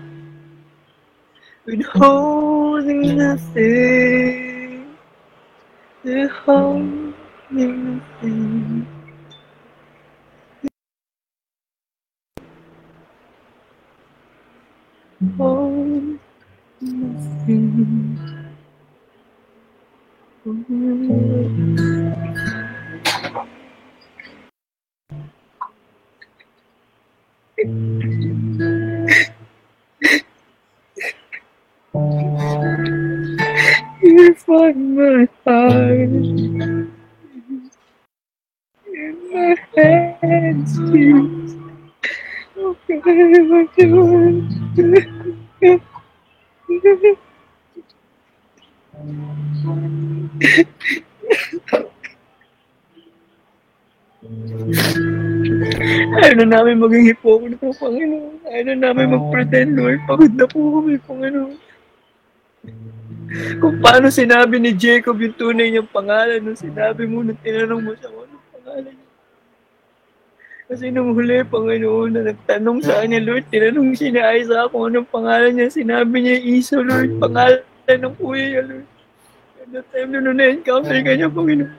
[1.66, 4.98] Withholding nothing.
[6.04, 7.14] Withholding
[7.52, 8.88] nothing.
[15.22, 16.27] Withholding nothing.
[16.98, 17.06] You
[34.36, 36.10] find my heart
[38.88, 41.58] in my hands, Jesus.
[42.56, 42.96] What do
[45.64, 45.87] I Ayaw
[56.38, 58.44] na namin maging hipokrito, Panginoon.
[58.44, 60.04] Na namin mag-pretend, Lord.
[60.04, 61.56] Pagod na po kami, Panginoon.
[63.60, 67.92] Kung paano sinabi ni Jacob yung tunay niyang pangalan nung sinabi mo nung tinanong mo
[67.96, 69.07] siya anong pangalan niya.
[70.68, 75.08] Kasi nung huli, Panginoon, na nagtanong sa kanya, Lord, tinanong siya ni Isaac kung anong
[75.08, 75.72] pangalan niya.
[75.72, 78.88] Sinabi niya, Iso, Lord, pangalan ng kuya niya, Lord.
[79.64, 81.72] At that time na nung na-encounter ka niya, Panginoon.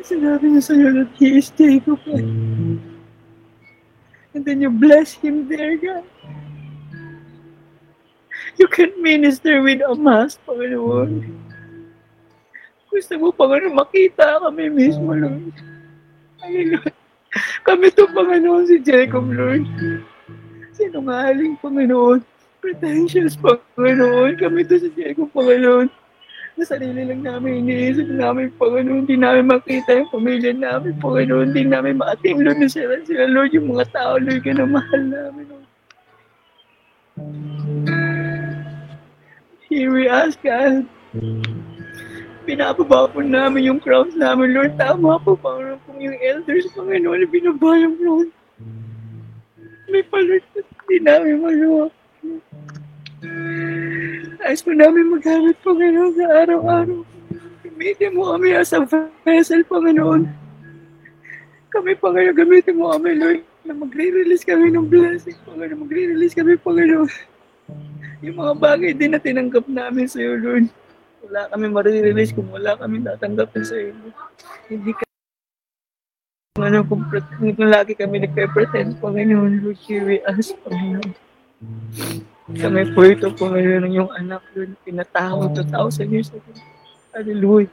[0.00, 2.00] Sinabi niya sa'yo that he is Jacob.
[4.32, 6.08] And then you bless him there, God.
[8.56, 11.20] You can minister with a mask, Panginoon.
[12.88, 15.52] Gusto mo, Panginoon, makita kami mismo, Lord.
[16.40, 16.96] Hallelujah.
[17.66, 19.66] Kami to, Panginoon, si Jacob, Lord.
[20.74, 22.26] Sinungaling, Panginoon.
[22.58, 24.34] Pretentious, Panginoon.
[24.38, 25.86] Kami to si Jacob, Panginoon.
[26.58, 29.06] Na sarili lang namin iniisip namin, Panginoon.
[29.06, 31.54] Hindi namin makita yung pamilya namin, Panginoon.
[31.54, 35.68] Hindi namin maatim, Lord, sila, sila, Lord, yung mga tao, Lord, ka mahal namin, Lord.
[39.70, 40.82] Here we ask, God.
[42.48, 44.72] Pinapaba po namin yung crowns namin, Lord.
[44.80, 48.26] Tama po, Panginoon, kung yung elders, Panginoon, na binaba yung crown.
[49.90, 51.84] May palord na hindi namin magawa.
[54.40, 57.00] Ayos po namin magamit, Panginoon, sa araw-araw.
[57.60, 58.80] Gamitin mo kami as a
[59.24, 60.24] vessel, Panginoon.
[61.68, 65.84] Kami, Panginoon, gamitin mo kami, Lord, na magre-release kami ng blessing, Panginoon.
[65.84, 67.10] Magre-release kami, Panginoon.
[68.24, 70.72] Yung mga bagay din na tinanggap namin sa iyo, Lord.
[71.26, 73.76] Wala kami marirelease kung wala kami tatanggapin sa.
[73.76, 74.14] Lord.
[74.70, 75.04] Hindi ka
[76.60, 77.08] ano, kung,
[77.56, 81.12] lagi kami nagpe-pretend, Panginoon, Lord, we ask, Panginoon.
[82.52, 86.52] Kami po ito, Panginoon, ng yung anak, Lord, pinatawag 2,000 years ago.
[87.16, 87.72] Hallelujah.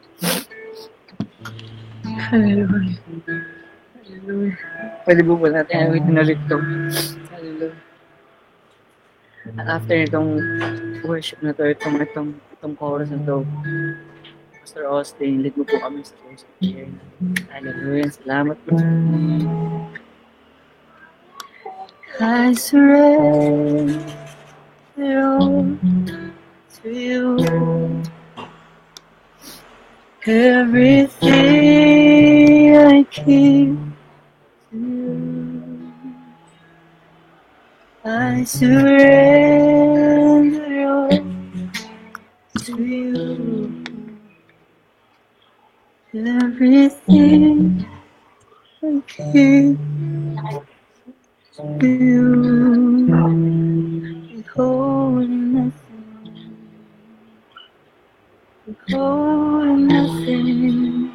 [2.31, 2.95] Hallelujah.
[4.07, 4.55] Hallelujah.
[5.03, 6.57] Pwede po ba natin awitin ulit ito?
[7.33, 7.75] Hallelujah.
[9.55, 10.43] At after itong
[11.07, 12.29] worship na to, itong, itong,
[12.77, 13.45] chorus na to,
[14.59, 16.89] Pastor Austin, lead mo po kami sa prayer.
[17.53, 18.09] Hallelujah.
[18.11, 18.75] Salamat po.
[22.17, 23.93] I surrender
[25.37, 25.77] all
[26.81, 27.37] to you.
[30.27, 31.31] Everything
[32.75, 33.77] I keep
[34.73, 35.13] to you.
[38.03, 39.07] I surrender
[40.89, 41.26] all
[46.17, 47.85] Everything
[48.83, 49.77] I keep
[51.55, 53.07] to you.
[54.35, 56.05] Withholding nothing.
[58.67, 61.13] Withholding nothing.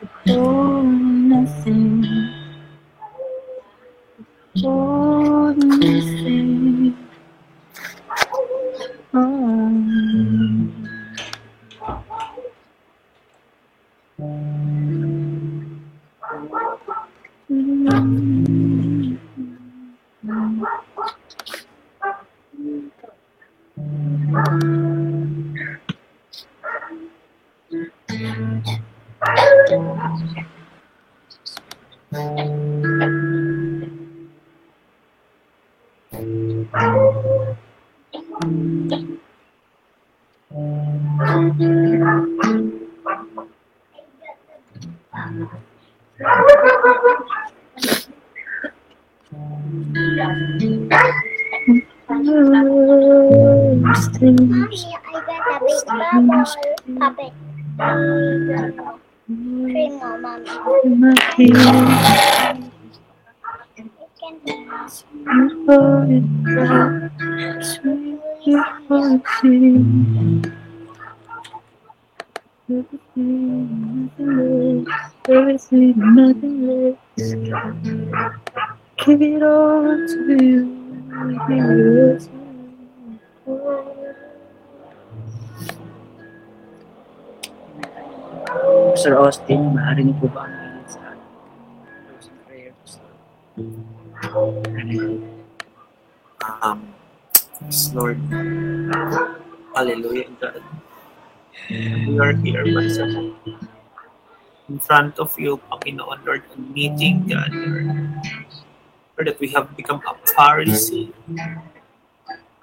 [0.00, 2.06] Withholding nothing.
[4.54, 6.55] Withholding nothing.
[17.86, 18.45] Mm-hmm.
[78.98, 80.76] Give it all to you.
[88.96, 91.04] Sir Austin, maaari niyo po ba ang lead sa?
[96.64, 96.80] Um,
[97.92, 98.16] Lord.
[99.76, 100.64] Hallelujah, God.
[101.68, 103.36] We are here once again.
[104.72, 107.92] In front of you, Panginoon, Lord, admitting, God, Lord,
[109.12, 111.12] Lord, that we have become a Pharisee,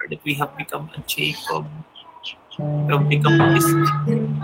[0.01, 1.69] or that we have become a Jacob,
[2.89, 4.43] have become Israel,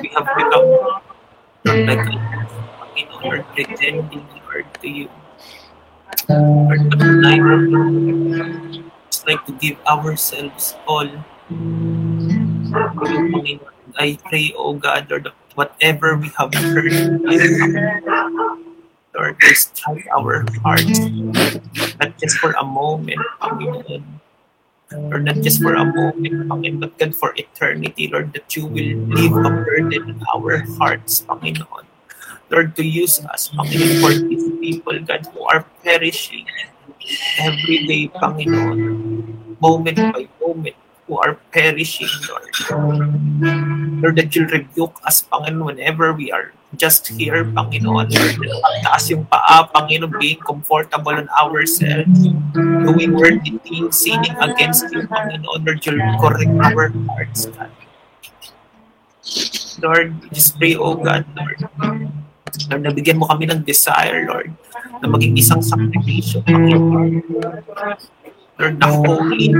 [0.00, 0.66] we have become
[1.64, 2.12] Lord, like a
[2.80, 5.08] Panginoon, Lord, pretending, Lord, to you.
[6.68, 7.66] Lord, but tonight, Lord,
[9.08, 11.08] it's like to give ourselves all.
[13.98, 16.92] I pray, oh God, Lord, whatever we have heard,
[19.14, 21.10] Lord, please touch our hearts,
[22.00, 24.04] not just for a moment, Panginoon,
[24.92, 28.92] or not just for a moment, Panginoon, but God, for eternity, Lord, that you will
[29.12, 31.84] leave a burden in our hearts, Panginoon.
[32.50, 36.46] Lord, to use us, Panginoon, for these people, God, who are perishing
[37.38, 40.76] every day, Panginoon, moment by moment,
[41.06, 42.48] who are perishing, Lord.
[44.00, 48.12] Lord, that you'll rebuke us, Panginoon, whenever we are just here, Panginoon.
[48.12, 48.36] Lord,
[48.84, 52.28] taas yung paa, Panginoon, being comfortable on ourselves,
[52.84, 55.64] doing worthy things, sinning against you, Panginoon.
[55.64, 57.72] Lord, you'll correct our hearts, God.
[59.80, 61.58] Lord, just pray, oh God, Lord.
[62.68, 64.52] Lord, nabigyan mo kami ng desire, Lord,
[65.00, 67.22] na maging isang sakripisyo, Panginoon.
[68.58, 69.56] Lord, na holy,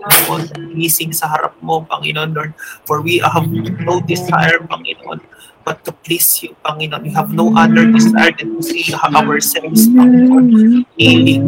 [0.00, 0.42] Panginoon,
[0.74, 2.52] pleasing sa harap mo, Panginoon, Lord.
[2.84, 3.48] For we have
[3.84, 5.20] no desire, Panginoon,
[5.64, 7.02] but to please you, Panginoon.
[7.02, 11.44] We have no other desire than to see ourselves, Panginoon, kneeling,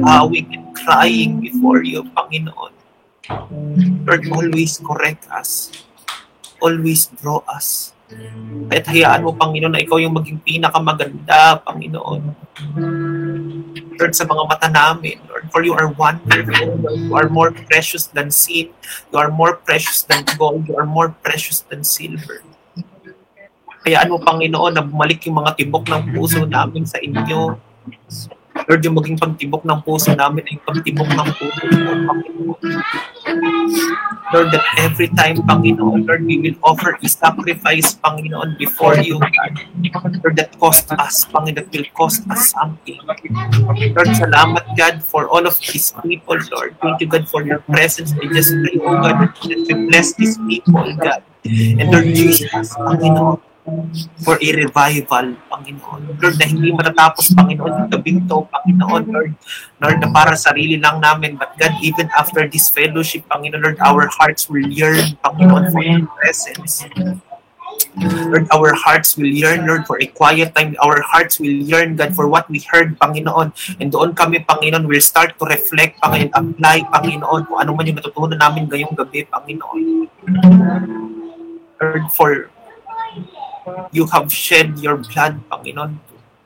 [0.00, 2.72] bowing, and crying before you, Panginoon.
[4.04, 5.72] Lord, always correct us.
[6.60, 7.92] Always draw us.
[8.70, 12.22] At hayaan mo, Panginoon, na ikaw yung maging pinakamaganda, Panginoon.
[13.94, 16.78] Lord, sa mga mata namin, Lord, for you are wonderful.
[16.84, 18.70] You are more precious than sin.
[19.10, 20.68] You are more precious than gold.
[20.68, 22.42] You are more precious than silver.
[23.84, 27.52] Hayaan mo, Panginoon, na bumalik yung mga tibok ng puso namin sa inyo.
[28.64, 32.60] Lord, yung maging pagtibok ng puso namin ay pagtibok ng puso mo, Panginoon.
[34.32, 39.52] Lord, that every time, Panginoon, Lord, we will offer a sacrifice, Panginoon, before you, God.
[40.24, 43.04] Lord, that cost us, Panginoon, that will cost us something.
[43.04, 46.72] Lord, salamat, God, for all of these people, Lord.
[46.80, 48.16] Thank you, God, for your presence.
[48.16, 51.20] I just pray, oh God, that you bless these people, God.
[51.44, 53.44] And Lord Jesus, Panginoon,
[54.20, 56.20] for a revival, Panginoon.
[56.20, 59.32] Lord, na hindi matatapos, Panginoon, yung gabing to, Panginoon, Lord.
[59.80, 61.40] Lord, na para sarili lang namin.
[61.40, 66.04] But God, even after this fellowship, Panginoon, Lord, our hearts will yearn, Panginoon, for your
[66.20, 66.84] presence.
[67.96, 70.76] Lord, our hearts will yearn, Lord, for a quiet time.
[70.84, 73.56] Our hearts will yearn, God, for what we heard, Panginoon.
[73.80, 77.96] And doon kami, Panginoon, will start to reflect, Panginoon, apply, Panginoon, kung ano man yung
[77.96, 79.84] natutunan namin ngayong gabi, Panginoon.
[81.80, 82.53] Lord, for
[83.92, 85.98] you have shed your blood, Panginoon,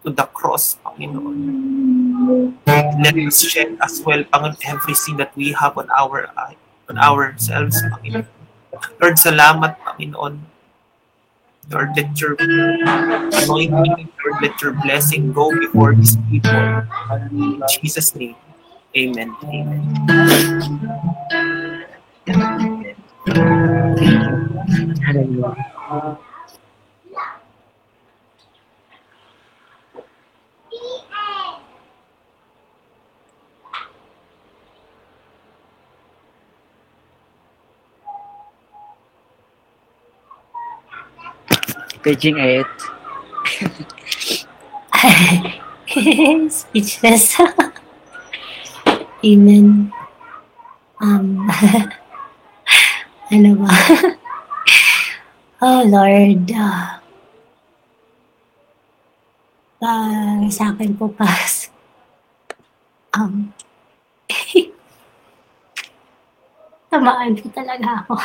[0.05, 2.55] to the cross, Panginoon.
[2.67, 6.57] Let us shed as well, Panginoon, everything that we have on our eye,
[6.89, 8.27] on ourselves, Panginoon.
[9.01, 10.39] Lord, salamat, Panginoon.
[11.71, 16.83] Lord, let your anointing, Lord, let your blessing go before these people.
[17.31, 18.37] In Jesus' name,
[18.97, 19.37] amen.
[19.45, 19.83] Amen.
[25.05, 26.19] Hallelujah.
[42.03, 42.67] Paging 8.
[46.51, 47.37] Speechless.
[49.25, 49.91] Amen.
[50.99, 51.47] Um,
[53.35, 53.71] ano ba?
[55.63, 56.99] oh Lord, ah,
[59.83, 61.71] ah, sa akin po pas,
[63.15, 63.51] um,
[66.91, 68.19] tamaan po talaga ako.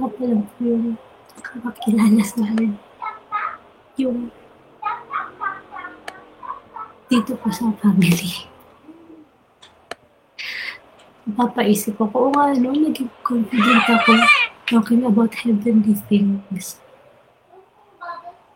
[0.00, 0.24] Ako po
[0.64, 0.96] yung
[1.36, 2.72] nakakakilala sa Lord.
[4.00, 4.32] Yung
[7.12, 8.48] dito po sa family.
[11.28, 14.16] Napapaisip ako, o nga, no, naging confident ako
[14.72, 16.80] talking about heavenly things.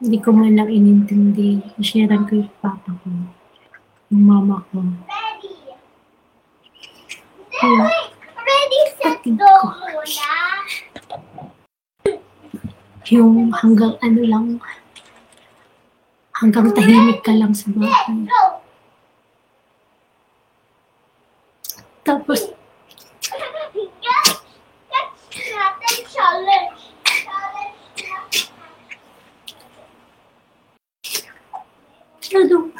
[0.00, 1.60] Hindi ko man lang inintindi.
[1.76, 3.12] Sharean ko yung papa ko.
[4.08, 4.80] Yung mama ko.
[7.60, 7.84] Yung
[8.32, 9.52] Ready, set, go
[10.04, 10.53] muna.
[13.10, 14.46] Yung hanggang ano lang,
[16.40, 18.28] hanggang tahimik ka lang sa bahay.
[22.04, 22.52] Tapos,
[32.20, 32.72] masyadong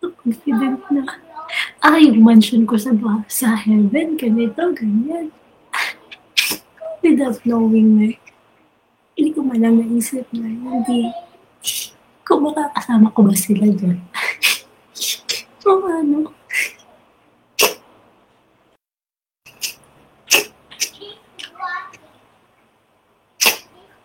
[0.00, 1.02] confident na,
[1.80, 5.30] ah, yung mansion ko sa, ba- sa heaven, ganito, ganyan.
[7.00, 8.06] Without knowing na,
[9.18, 11.10] hindi ko man lang naisip na, hindi,
[12.22, 13.98] kung makakasama ko ba sila dyan.
[15.66, 16.38] o ano,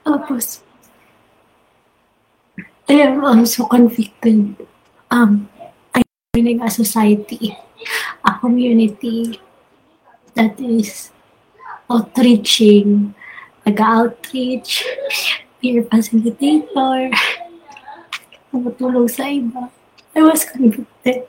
[0.03, 0.59] Tapos,
[2.91, 4.51] I am also convicted.
[5.07, 5.47] Um,
[5.95, 6.03] I'm
[6.35, 7.55] joining a society,
[8.19, 9.39] a community
[10.35, 11.15] that is
[11.87, 13.15] outreaching,
[13.63, 14.83] nag-outreach,
[15.59, 17.11] peer facilitator,
[18.51, 19.71] tumutulong sa iba.
[20.13, 21.25] I was convicted.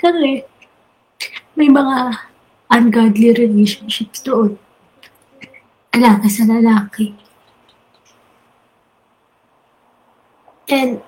[0.00, 0.46] Kasi,
[1.52, 2.16] may mga
[2.72, 4.56] ungodly relationships doon.
[5.92, 7.14] Lalaki sa lalaki.
[10.64, 11.04] And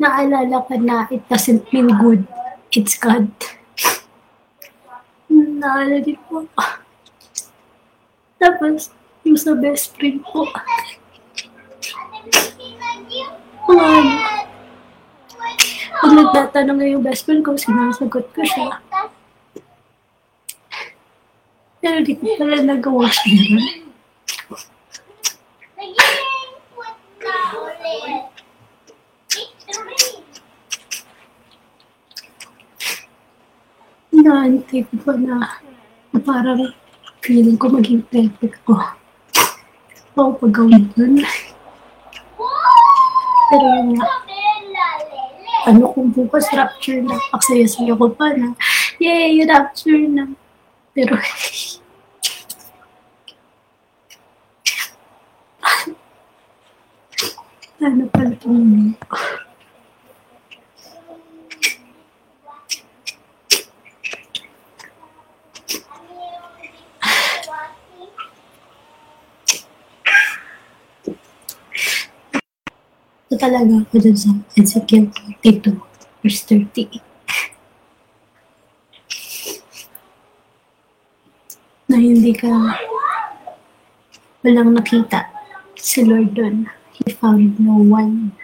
[0.00, 2.24] naalala ko na it doesn't mean good.
[2.72, 3.28] It's God.
[5.28, 6.48] Naalala din po.
[8.36, 8.92] Tapos,
[9.24, 10.44] yung sa best friend ko,
[13.66, 14.12] ano,
[15.96, 18.78] pag nagtatanong na yung best friend ko, sinasagot ko siya.
[21.80, 23.56] Pero di ko pala nagawa siya.
[34.12, 35.48] Inaantay ko na
[36.20, 36.74] parang
[37.26, 38.78] feeling ko maging perfect ko.
[40.14, 41.26] Oo, pag gawin yun.
[43.50, 44.06] Pero yun nga,
[45.66, 48.54] ano kung bukas rapture na, pagsaya-saya ko pa na,
[49.02, 50.30] yay, rapture na.
[50.94, 51.18] Pero,
[57.82, 58.94] ano pala itong
[73.46, 75.06] talaga ako dun sa Ezekiel
[75.38, 75.78] 42,
[76.18, 76.98] verse 30.
[81.86, 82.50] Na hindi ka
[84.42, 85.30] walang nakita
[85.78, 86.66] si Lord dun.
[86.98, 88.34] He found no one.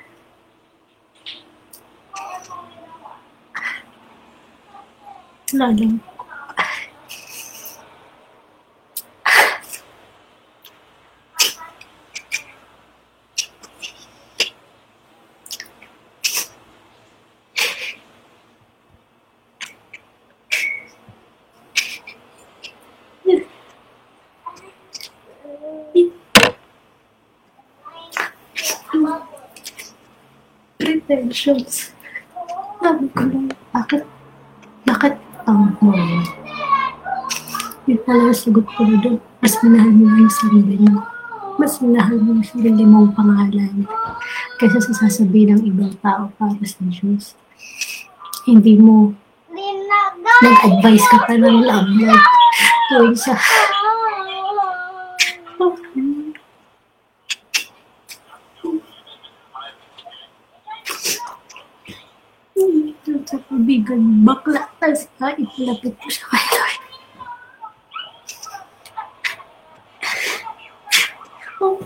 [5.51, 5.99] Lalong
[31.43, 31.91] pretensions.
[32.83, 34.03] Sabi ko lang, bakit,
[34.87, 35.15] bakit
[35.47, 35.91] ang mo?
[37.91, 39.19] Yun pala yung sagot ko na doon.
[39.43, 41.03] Mas minahal mo yung sarili mo.
[41.59, 43.87] Mas minahal mo yung sarili mong pangalan
[44.63, 47.35] kaysa sa sasabihin ng ibang tao para sa Diyos.
[48.47, 49.15] Hindi mo
[50.43, 52.29] nag-advise ka pa ng love life
[52.91, 53.35] tuwing sa
[62.63, 66.81] Ito sa kabigan bakla tas ka ipilapit ko sa kay Lord.
[71.63, 71.79] Oh.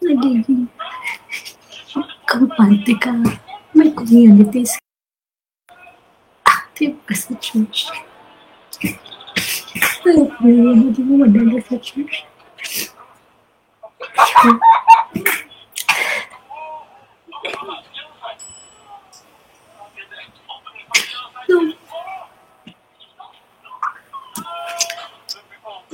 [0.00, 0.66] Nagiging
[2.26, 3.12] kampante ka,
[3.76, 4.78] may communities,
[6.46, 7.90] active ka sa church.
[10.10, 12.26] Yun, hindi mo madala sa church.
[21.46, 21.54] So,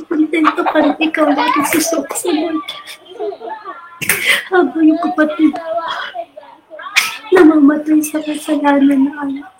[0.09, 2.65] kontento pa rin ikaw lagi susok sa Lord.
[4.49, 5.53] Habang yung kapatid
[7.37, 9.53] namamatay sa kasalanan na anak.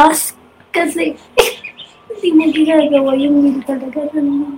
[0.00, 0.32] Mask.
[0.72, 1.12] Kasi
[2.08, 4.56] hindi mo ginagawa yung will talaga ng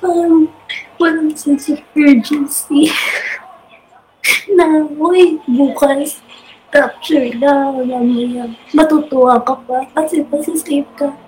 [0.00, 0.48] parang
[0.96, 2.88] walang sense of urgency.
[4.56, 6.24] Na, uy, bukas,
[6.72, 9.84] capture na, mamaya, matutuwa ka pa.
[9.92, 11.27] Kasi masisave ka.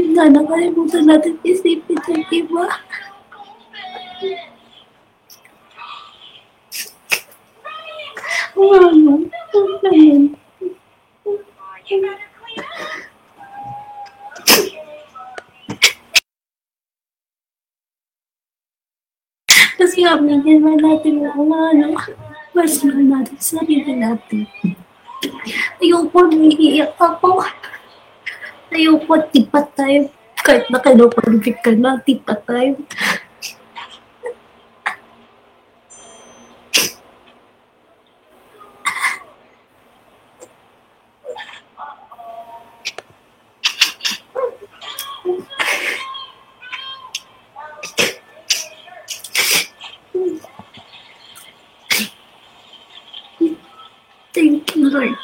[0.00, 2.64] Yun nga, nakalimutan natin isipin yung iba.
[8.56, 10.32] Ano, ano naman.
[19.76, 22.00] Kasi aminin naman natin mga ano,
[22.56, 24.48] personal natin sa sarili natin.
[25.76, 27.44] Ayoko, naiiyak ako.
[28.70, 30.06] Ayoko, tipat tayo
[30.40, 32.80] Kahit na kinoconvict ka na, di pa tayo.
[54.32, 55.18] Thank you, Lord.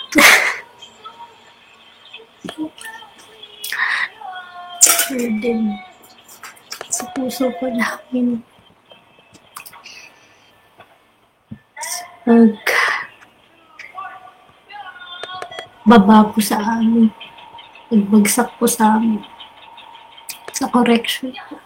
[5.06, 5.78] Burden.
[6.90, 7.48] Sa puso
[8.22, 8.40] namin.
[12.26, 12.52] Pag
[15.86, 17.12] baba po sa amin.
[17.86, 19.22] Pagbagsak po sa amin.
[20.50, 21.60] Sa correction po.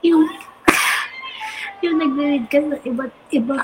[0.00, 0.24] yung
[1.84, 3.58] yung nag-read ka sa iba't iba.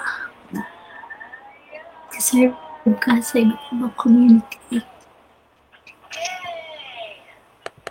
[2.16, 2.55] Serve
[3.03, 4.78] ka sa iba't ibang community.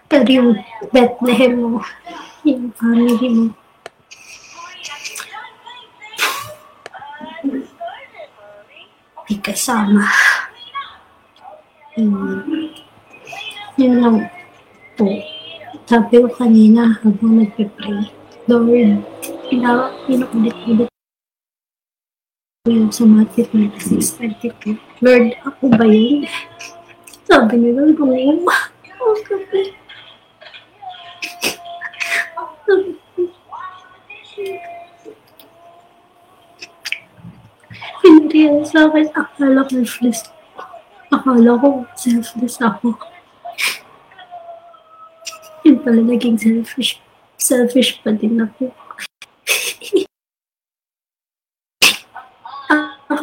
[0.08, 0.52] Pero yung
[0.96, 1.84] Bethlehem mo
[2.46, 3.46] yung family mo.
[9.26, 10.06] May kasama.
[11.98, 12.46] Yun,
[13.82, 14.18] yun lang
[14.94, 15.10] po.
[15.90, 18.14] Sabi ko kanina habang nagpe-pray,
[18.46, 19.02] Lord,
[19.50, 20.90] pina, pinukulit-ulit
[22.66, 24.78] ko yun sa Matthew 26, 22.
[25.06, 26.26] Lord, ako ba yun?
[27.30, 29.74] Sabi ni Lord, kung yun, ako sabi.
[38.02, 40.20] Pinreal sa akin, akala ko selfless.
[41.14, 42.98] Akala ko selfless ako
[45.66, 47.02] yun pala naging selfish.
[47.42, 48.70] Selfish pa din ako.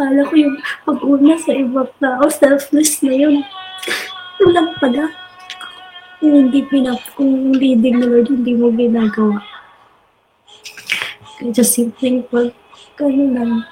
[0.03, 3.39] Akala ko yung pag-una sa ibang tao, selfless na yun.
[4.43, 5.07] Yun lang pala.
[6.19, 9.39] Yung hindi pinap, kung leading ni Lord, hindi mo ginagawa.
[11.39, 12.51] Kaya just simpleng pag,
[12.99, 13.63] gano'n lang.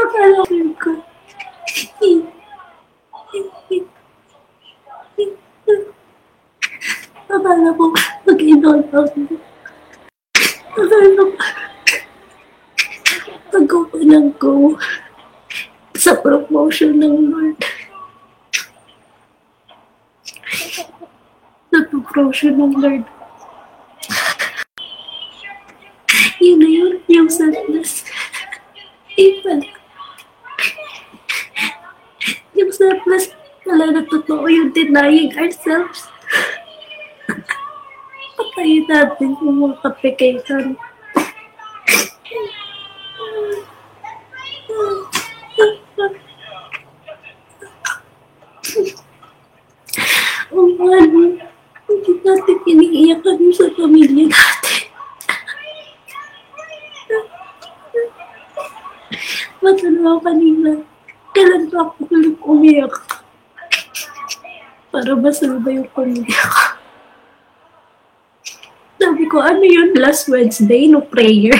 [0.00, 0.90] Akala ko yun ko.
[7.28, 7.84] Akala ko
[8.24, 9.20] mag-inol ako.
[10.72, 11.24] Akala ko
[13.54, 14.74] pag-go pa ng go
[15.94, 17.58] sa promotion ng Lord.
[21.70, 23.06] Sa promotion ng Lord.
[26.42, 28.02] Yun na yun, yung sadness.
[29.14, 29.70] Pala.
[32.58, 33.30] Yung sadness
[33.62, 36.10] pala na totoo yung denying ourselves.
[38.34, 40.74] Patayin natin yung mga kapikitan.
[50.54, 51.38] Oh, ano,
[51.90, 54.82] hindi natin iniiyakan yung sa pamilya natin.
[59.62, 60.70] Matanong ako kanina,
[61.34, 62.94] kailan ba ako huling umiyak?
[65.24, 66.64] Para masalba yung pamilya ko.
[69.00, 71.56] Sabi ko, ano yun last Wednesday, no prayer?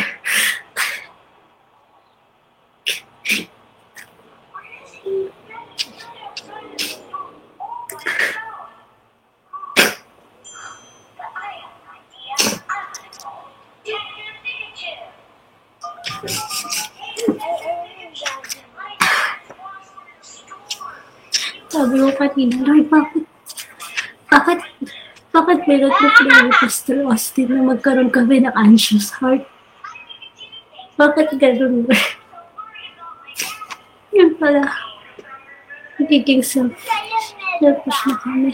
[21.73, 22.84] Sabi ko kanina, Lord,
[25.67, 29.45] meron mo prayer, Pastor Austin, na magkaroon kami ng anxious heart?
[30.95, 31.89] Bakit ganun?
[34.15, 34.63] Yun pala,
[35.99, 36.87] nagiging selfish.
[37.59, 38.53] Selfish na kami.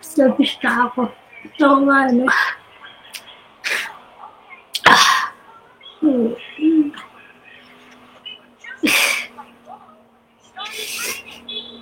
[0.00, 1.12] Selfish na ako.
[1.60, 2.24] Oo nga, ano.
[4.86, 5.28] Ah.
[5.98, 6.30] Hmm.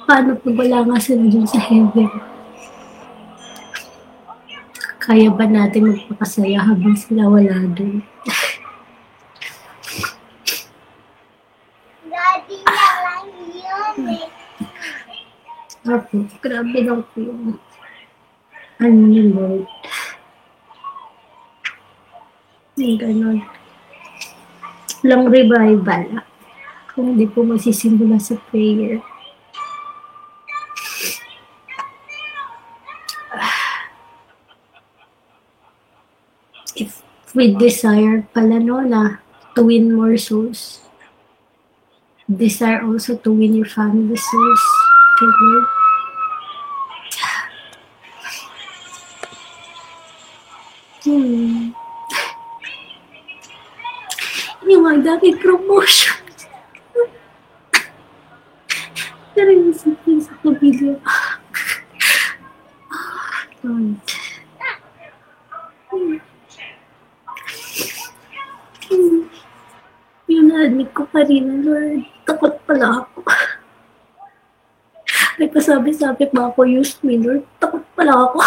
[0.09, 2.09] Paano pag wala nga sila dun sa heaven?
[5.07, 8.03] Kaya ba natin magpakasaya habang sila wala dun?
[12.11, 14.27] Daddy na lang yun eh.
[15.87, 17.55] Apo, grabe lang po yung
[18.83, 19.71] ano ni Lord.
[22.75, 23.39] Yung ganon.
[25.07, 26.05] Walang revival.
[26.91, 28.99] Kung hindi po magsisimula sa prayer.
[37.37, 39.21] We desire pala no na
[39.53, 40.81] to win more souls,
[42.25, 44.63] desire also to win your family souls.
[45.17, 45.67] Okay, Lord.
[51.07, 51.71] Hmm.
[54.67, 56.19] Yung mga dami promotion.
[59.37, 60.99] Pero yung sa pamilya.
[61.07, 61.39] Ah,
[63.63, 64.01] Lord.
[65.93, 66.19] Hmm.
[68.91, 69.23] Hmm.
[70.67, 72.03] Na-admit ko pa rin, Lord.
[72.27, 73.23] Takot pala ako.
[75.39, 77.47] Nagpasabi-sabi pa ako, use me, Lord.
[77.63, 78.43] Takot pala ako.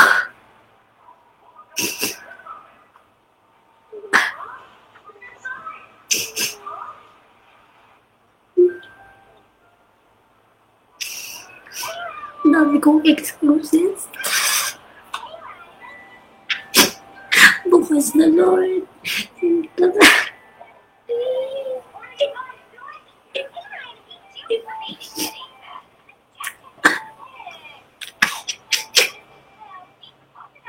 [12.51, 14.11] Dami kong exclusives.
[17.72, 18.84] Bukas na, Lord.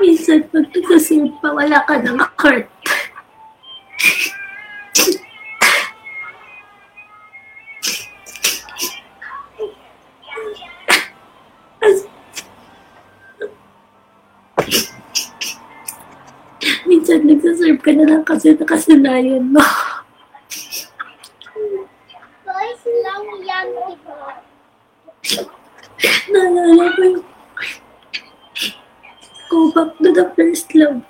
[0.01, 0.65] Minsan, pag
[1.21, 2.67] nagsasilip pa, wala ka ng heart.
[16.89, 19.63] Minsan, nagsaserve ka na lang kasi nakasanayan mo.
[22.43, 24.19] Boys lang yan, diba?
[26.31, 27.30] Naalala ko yung
[29.73, 31.03] go back to the first love.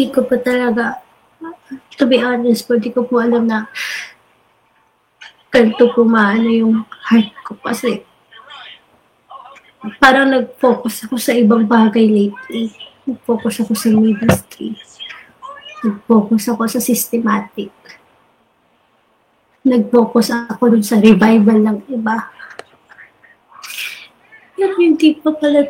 [0.00, 0.96] Hindi ko pa talaga,
[2.00, 3.68] to be honest po, hindi ko po alam na
[5.52, 8.00] ganito po maano yung heart ko kasi
[10.00, 12.72] parang nag-focus ako sa ibang bagay lately.
[13.04, 14.72] Nag-focus ako sa ministry.
[15.84, 17.68] Nag-focus ako sa systematic.
[19.68, 22.24] Nag-focus ako dun sa revival ng iba.
[24.56, 25.68] Pero hindi pa pala,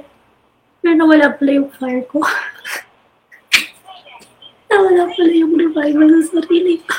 [0.78, 2.22] pero nawala pala yung fire ko.
[4.91, 6.99] nawala pala yung revival sa sarili ko.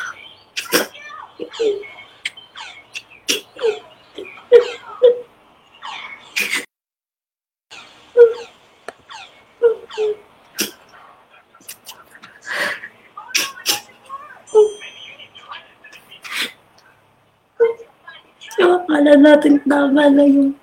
[18.71, 20.55] Akala natin tama na yung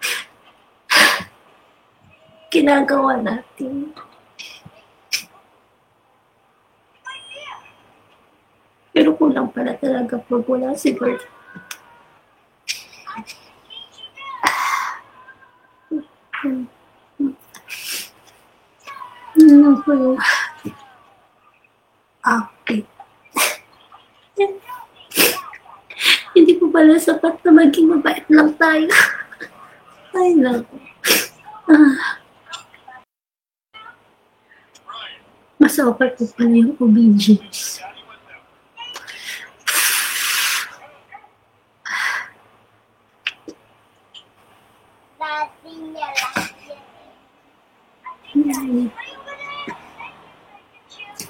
[2.48, 3.92] ginagawa natin.
[8.98, 11.18] Pero kulang pala talaga pag wala si Lord.
[19.38, 20.18] Ano po yung
[22.22, 22.86] akit?
[26.30, 28.86] Hindi po pala sapat na maging mabait lang tayo.
[30.14, 30.78] Ay, naku.
[31.66, 32.22] Ah.
[35.58, 37.82] Mas okay po pala yung obedience.
[45.18, 46.80] Dati niya lang yan.
[48.32, 48.88] Hmm.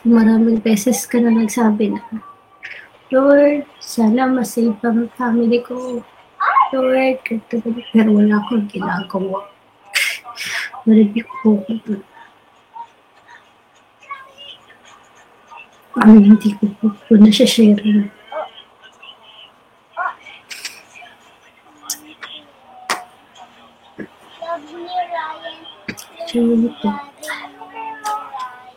[0.08, 2.00] Maraming beses ka na nagsabi na,
[3.12, 6.00] Lord, sana masave ang family ko.
[6.72, 7.84] Lord, ganito, ganito.
[7.92, 9.44] Pero wala akong ginagawa.
[11.44, 12.00] Po ko.
[15.98, 17.82] Ang hindi ko po po na siya share.
[24.38, 25.58] Love ni Ryan.
[26.30, 26.88] Sorry po.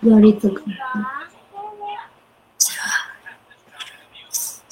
[0.01, 0.65] To God.
[0.65, 0.91] Diba?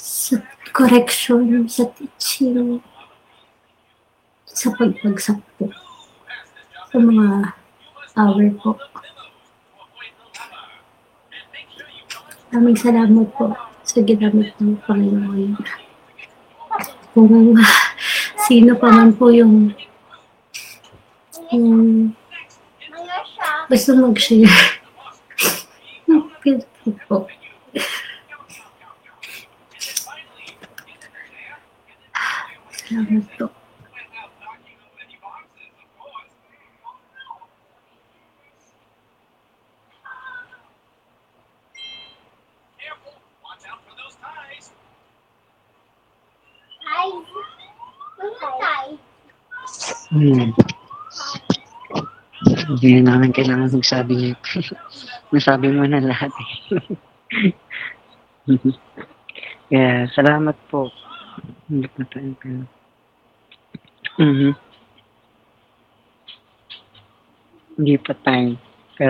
[0.02, 0.36] Sa
[0.80, 2.80] correction, sa teaching,
[4.48, 5.68] sa pagbagsak po.
[6.88, 7.52] Sa mga
[8.16, 8.80] power po.
[12.50, 13.52] Maraming salamat po
[13.84, 15.60] sa ginamit ng Panginoon.
[17.12, 17.60] Kung
[18.48, 19.76] sino pa man po yung
[21.52, 21.68] siya.
[23.68, 24.48] gusto mag-share.
[26.40, 26.64] Free
[27.12, 27.28] po.
[33.00, 33.08] Hi.
[48.20, 48.88] Mga tay.
[50.12, 50.52] Hmm.
[52.68, 54.36] Hindi na namin kailangan magsabi niya.
[55.32, 56.36] Nasabi mo na lahat.
[59.72, 60.92] Kaya, salamat po.
[61.72, 62.79] Hindi pa tayo.
[64.20, 64.56] Mhm.
[68.06, 68.58] Pa tayo.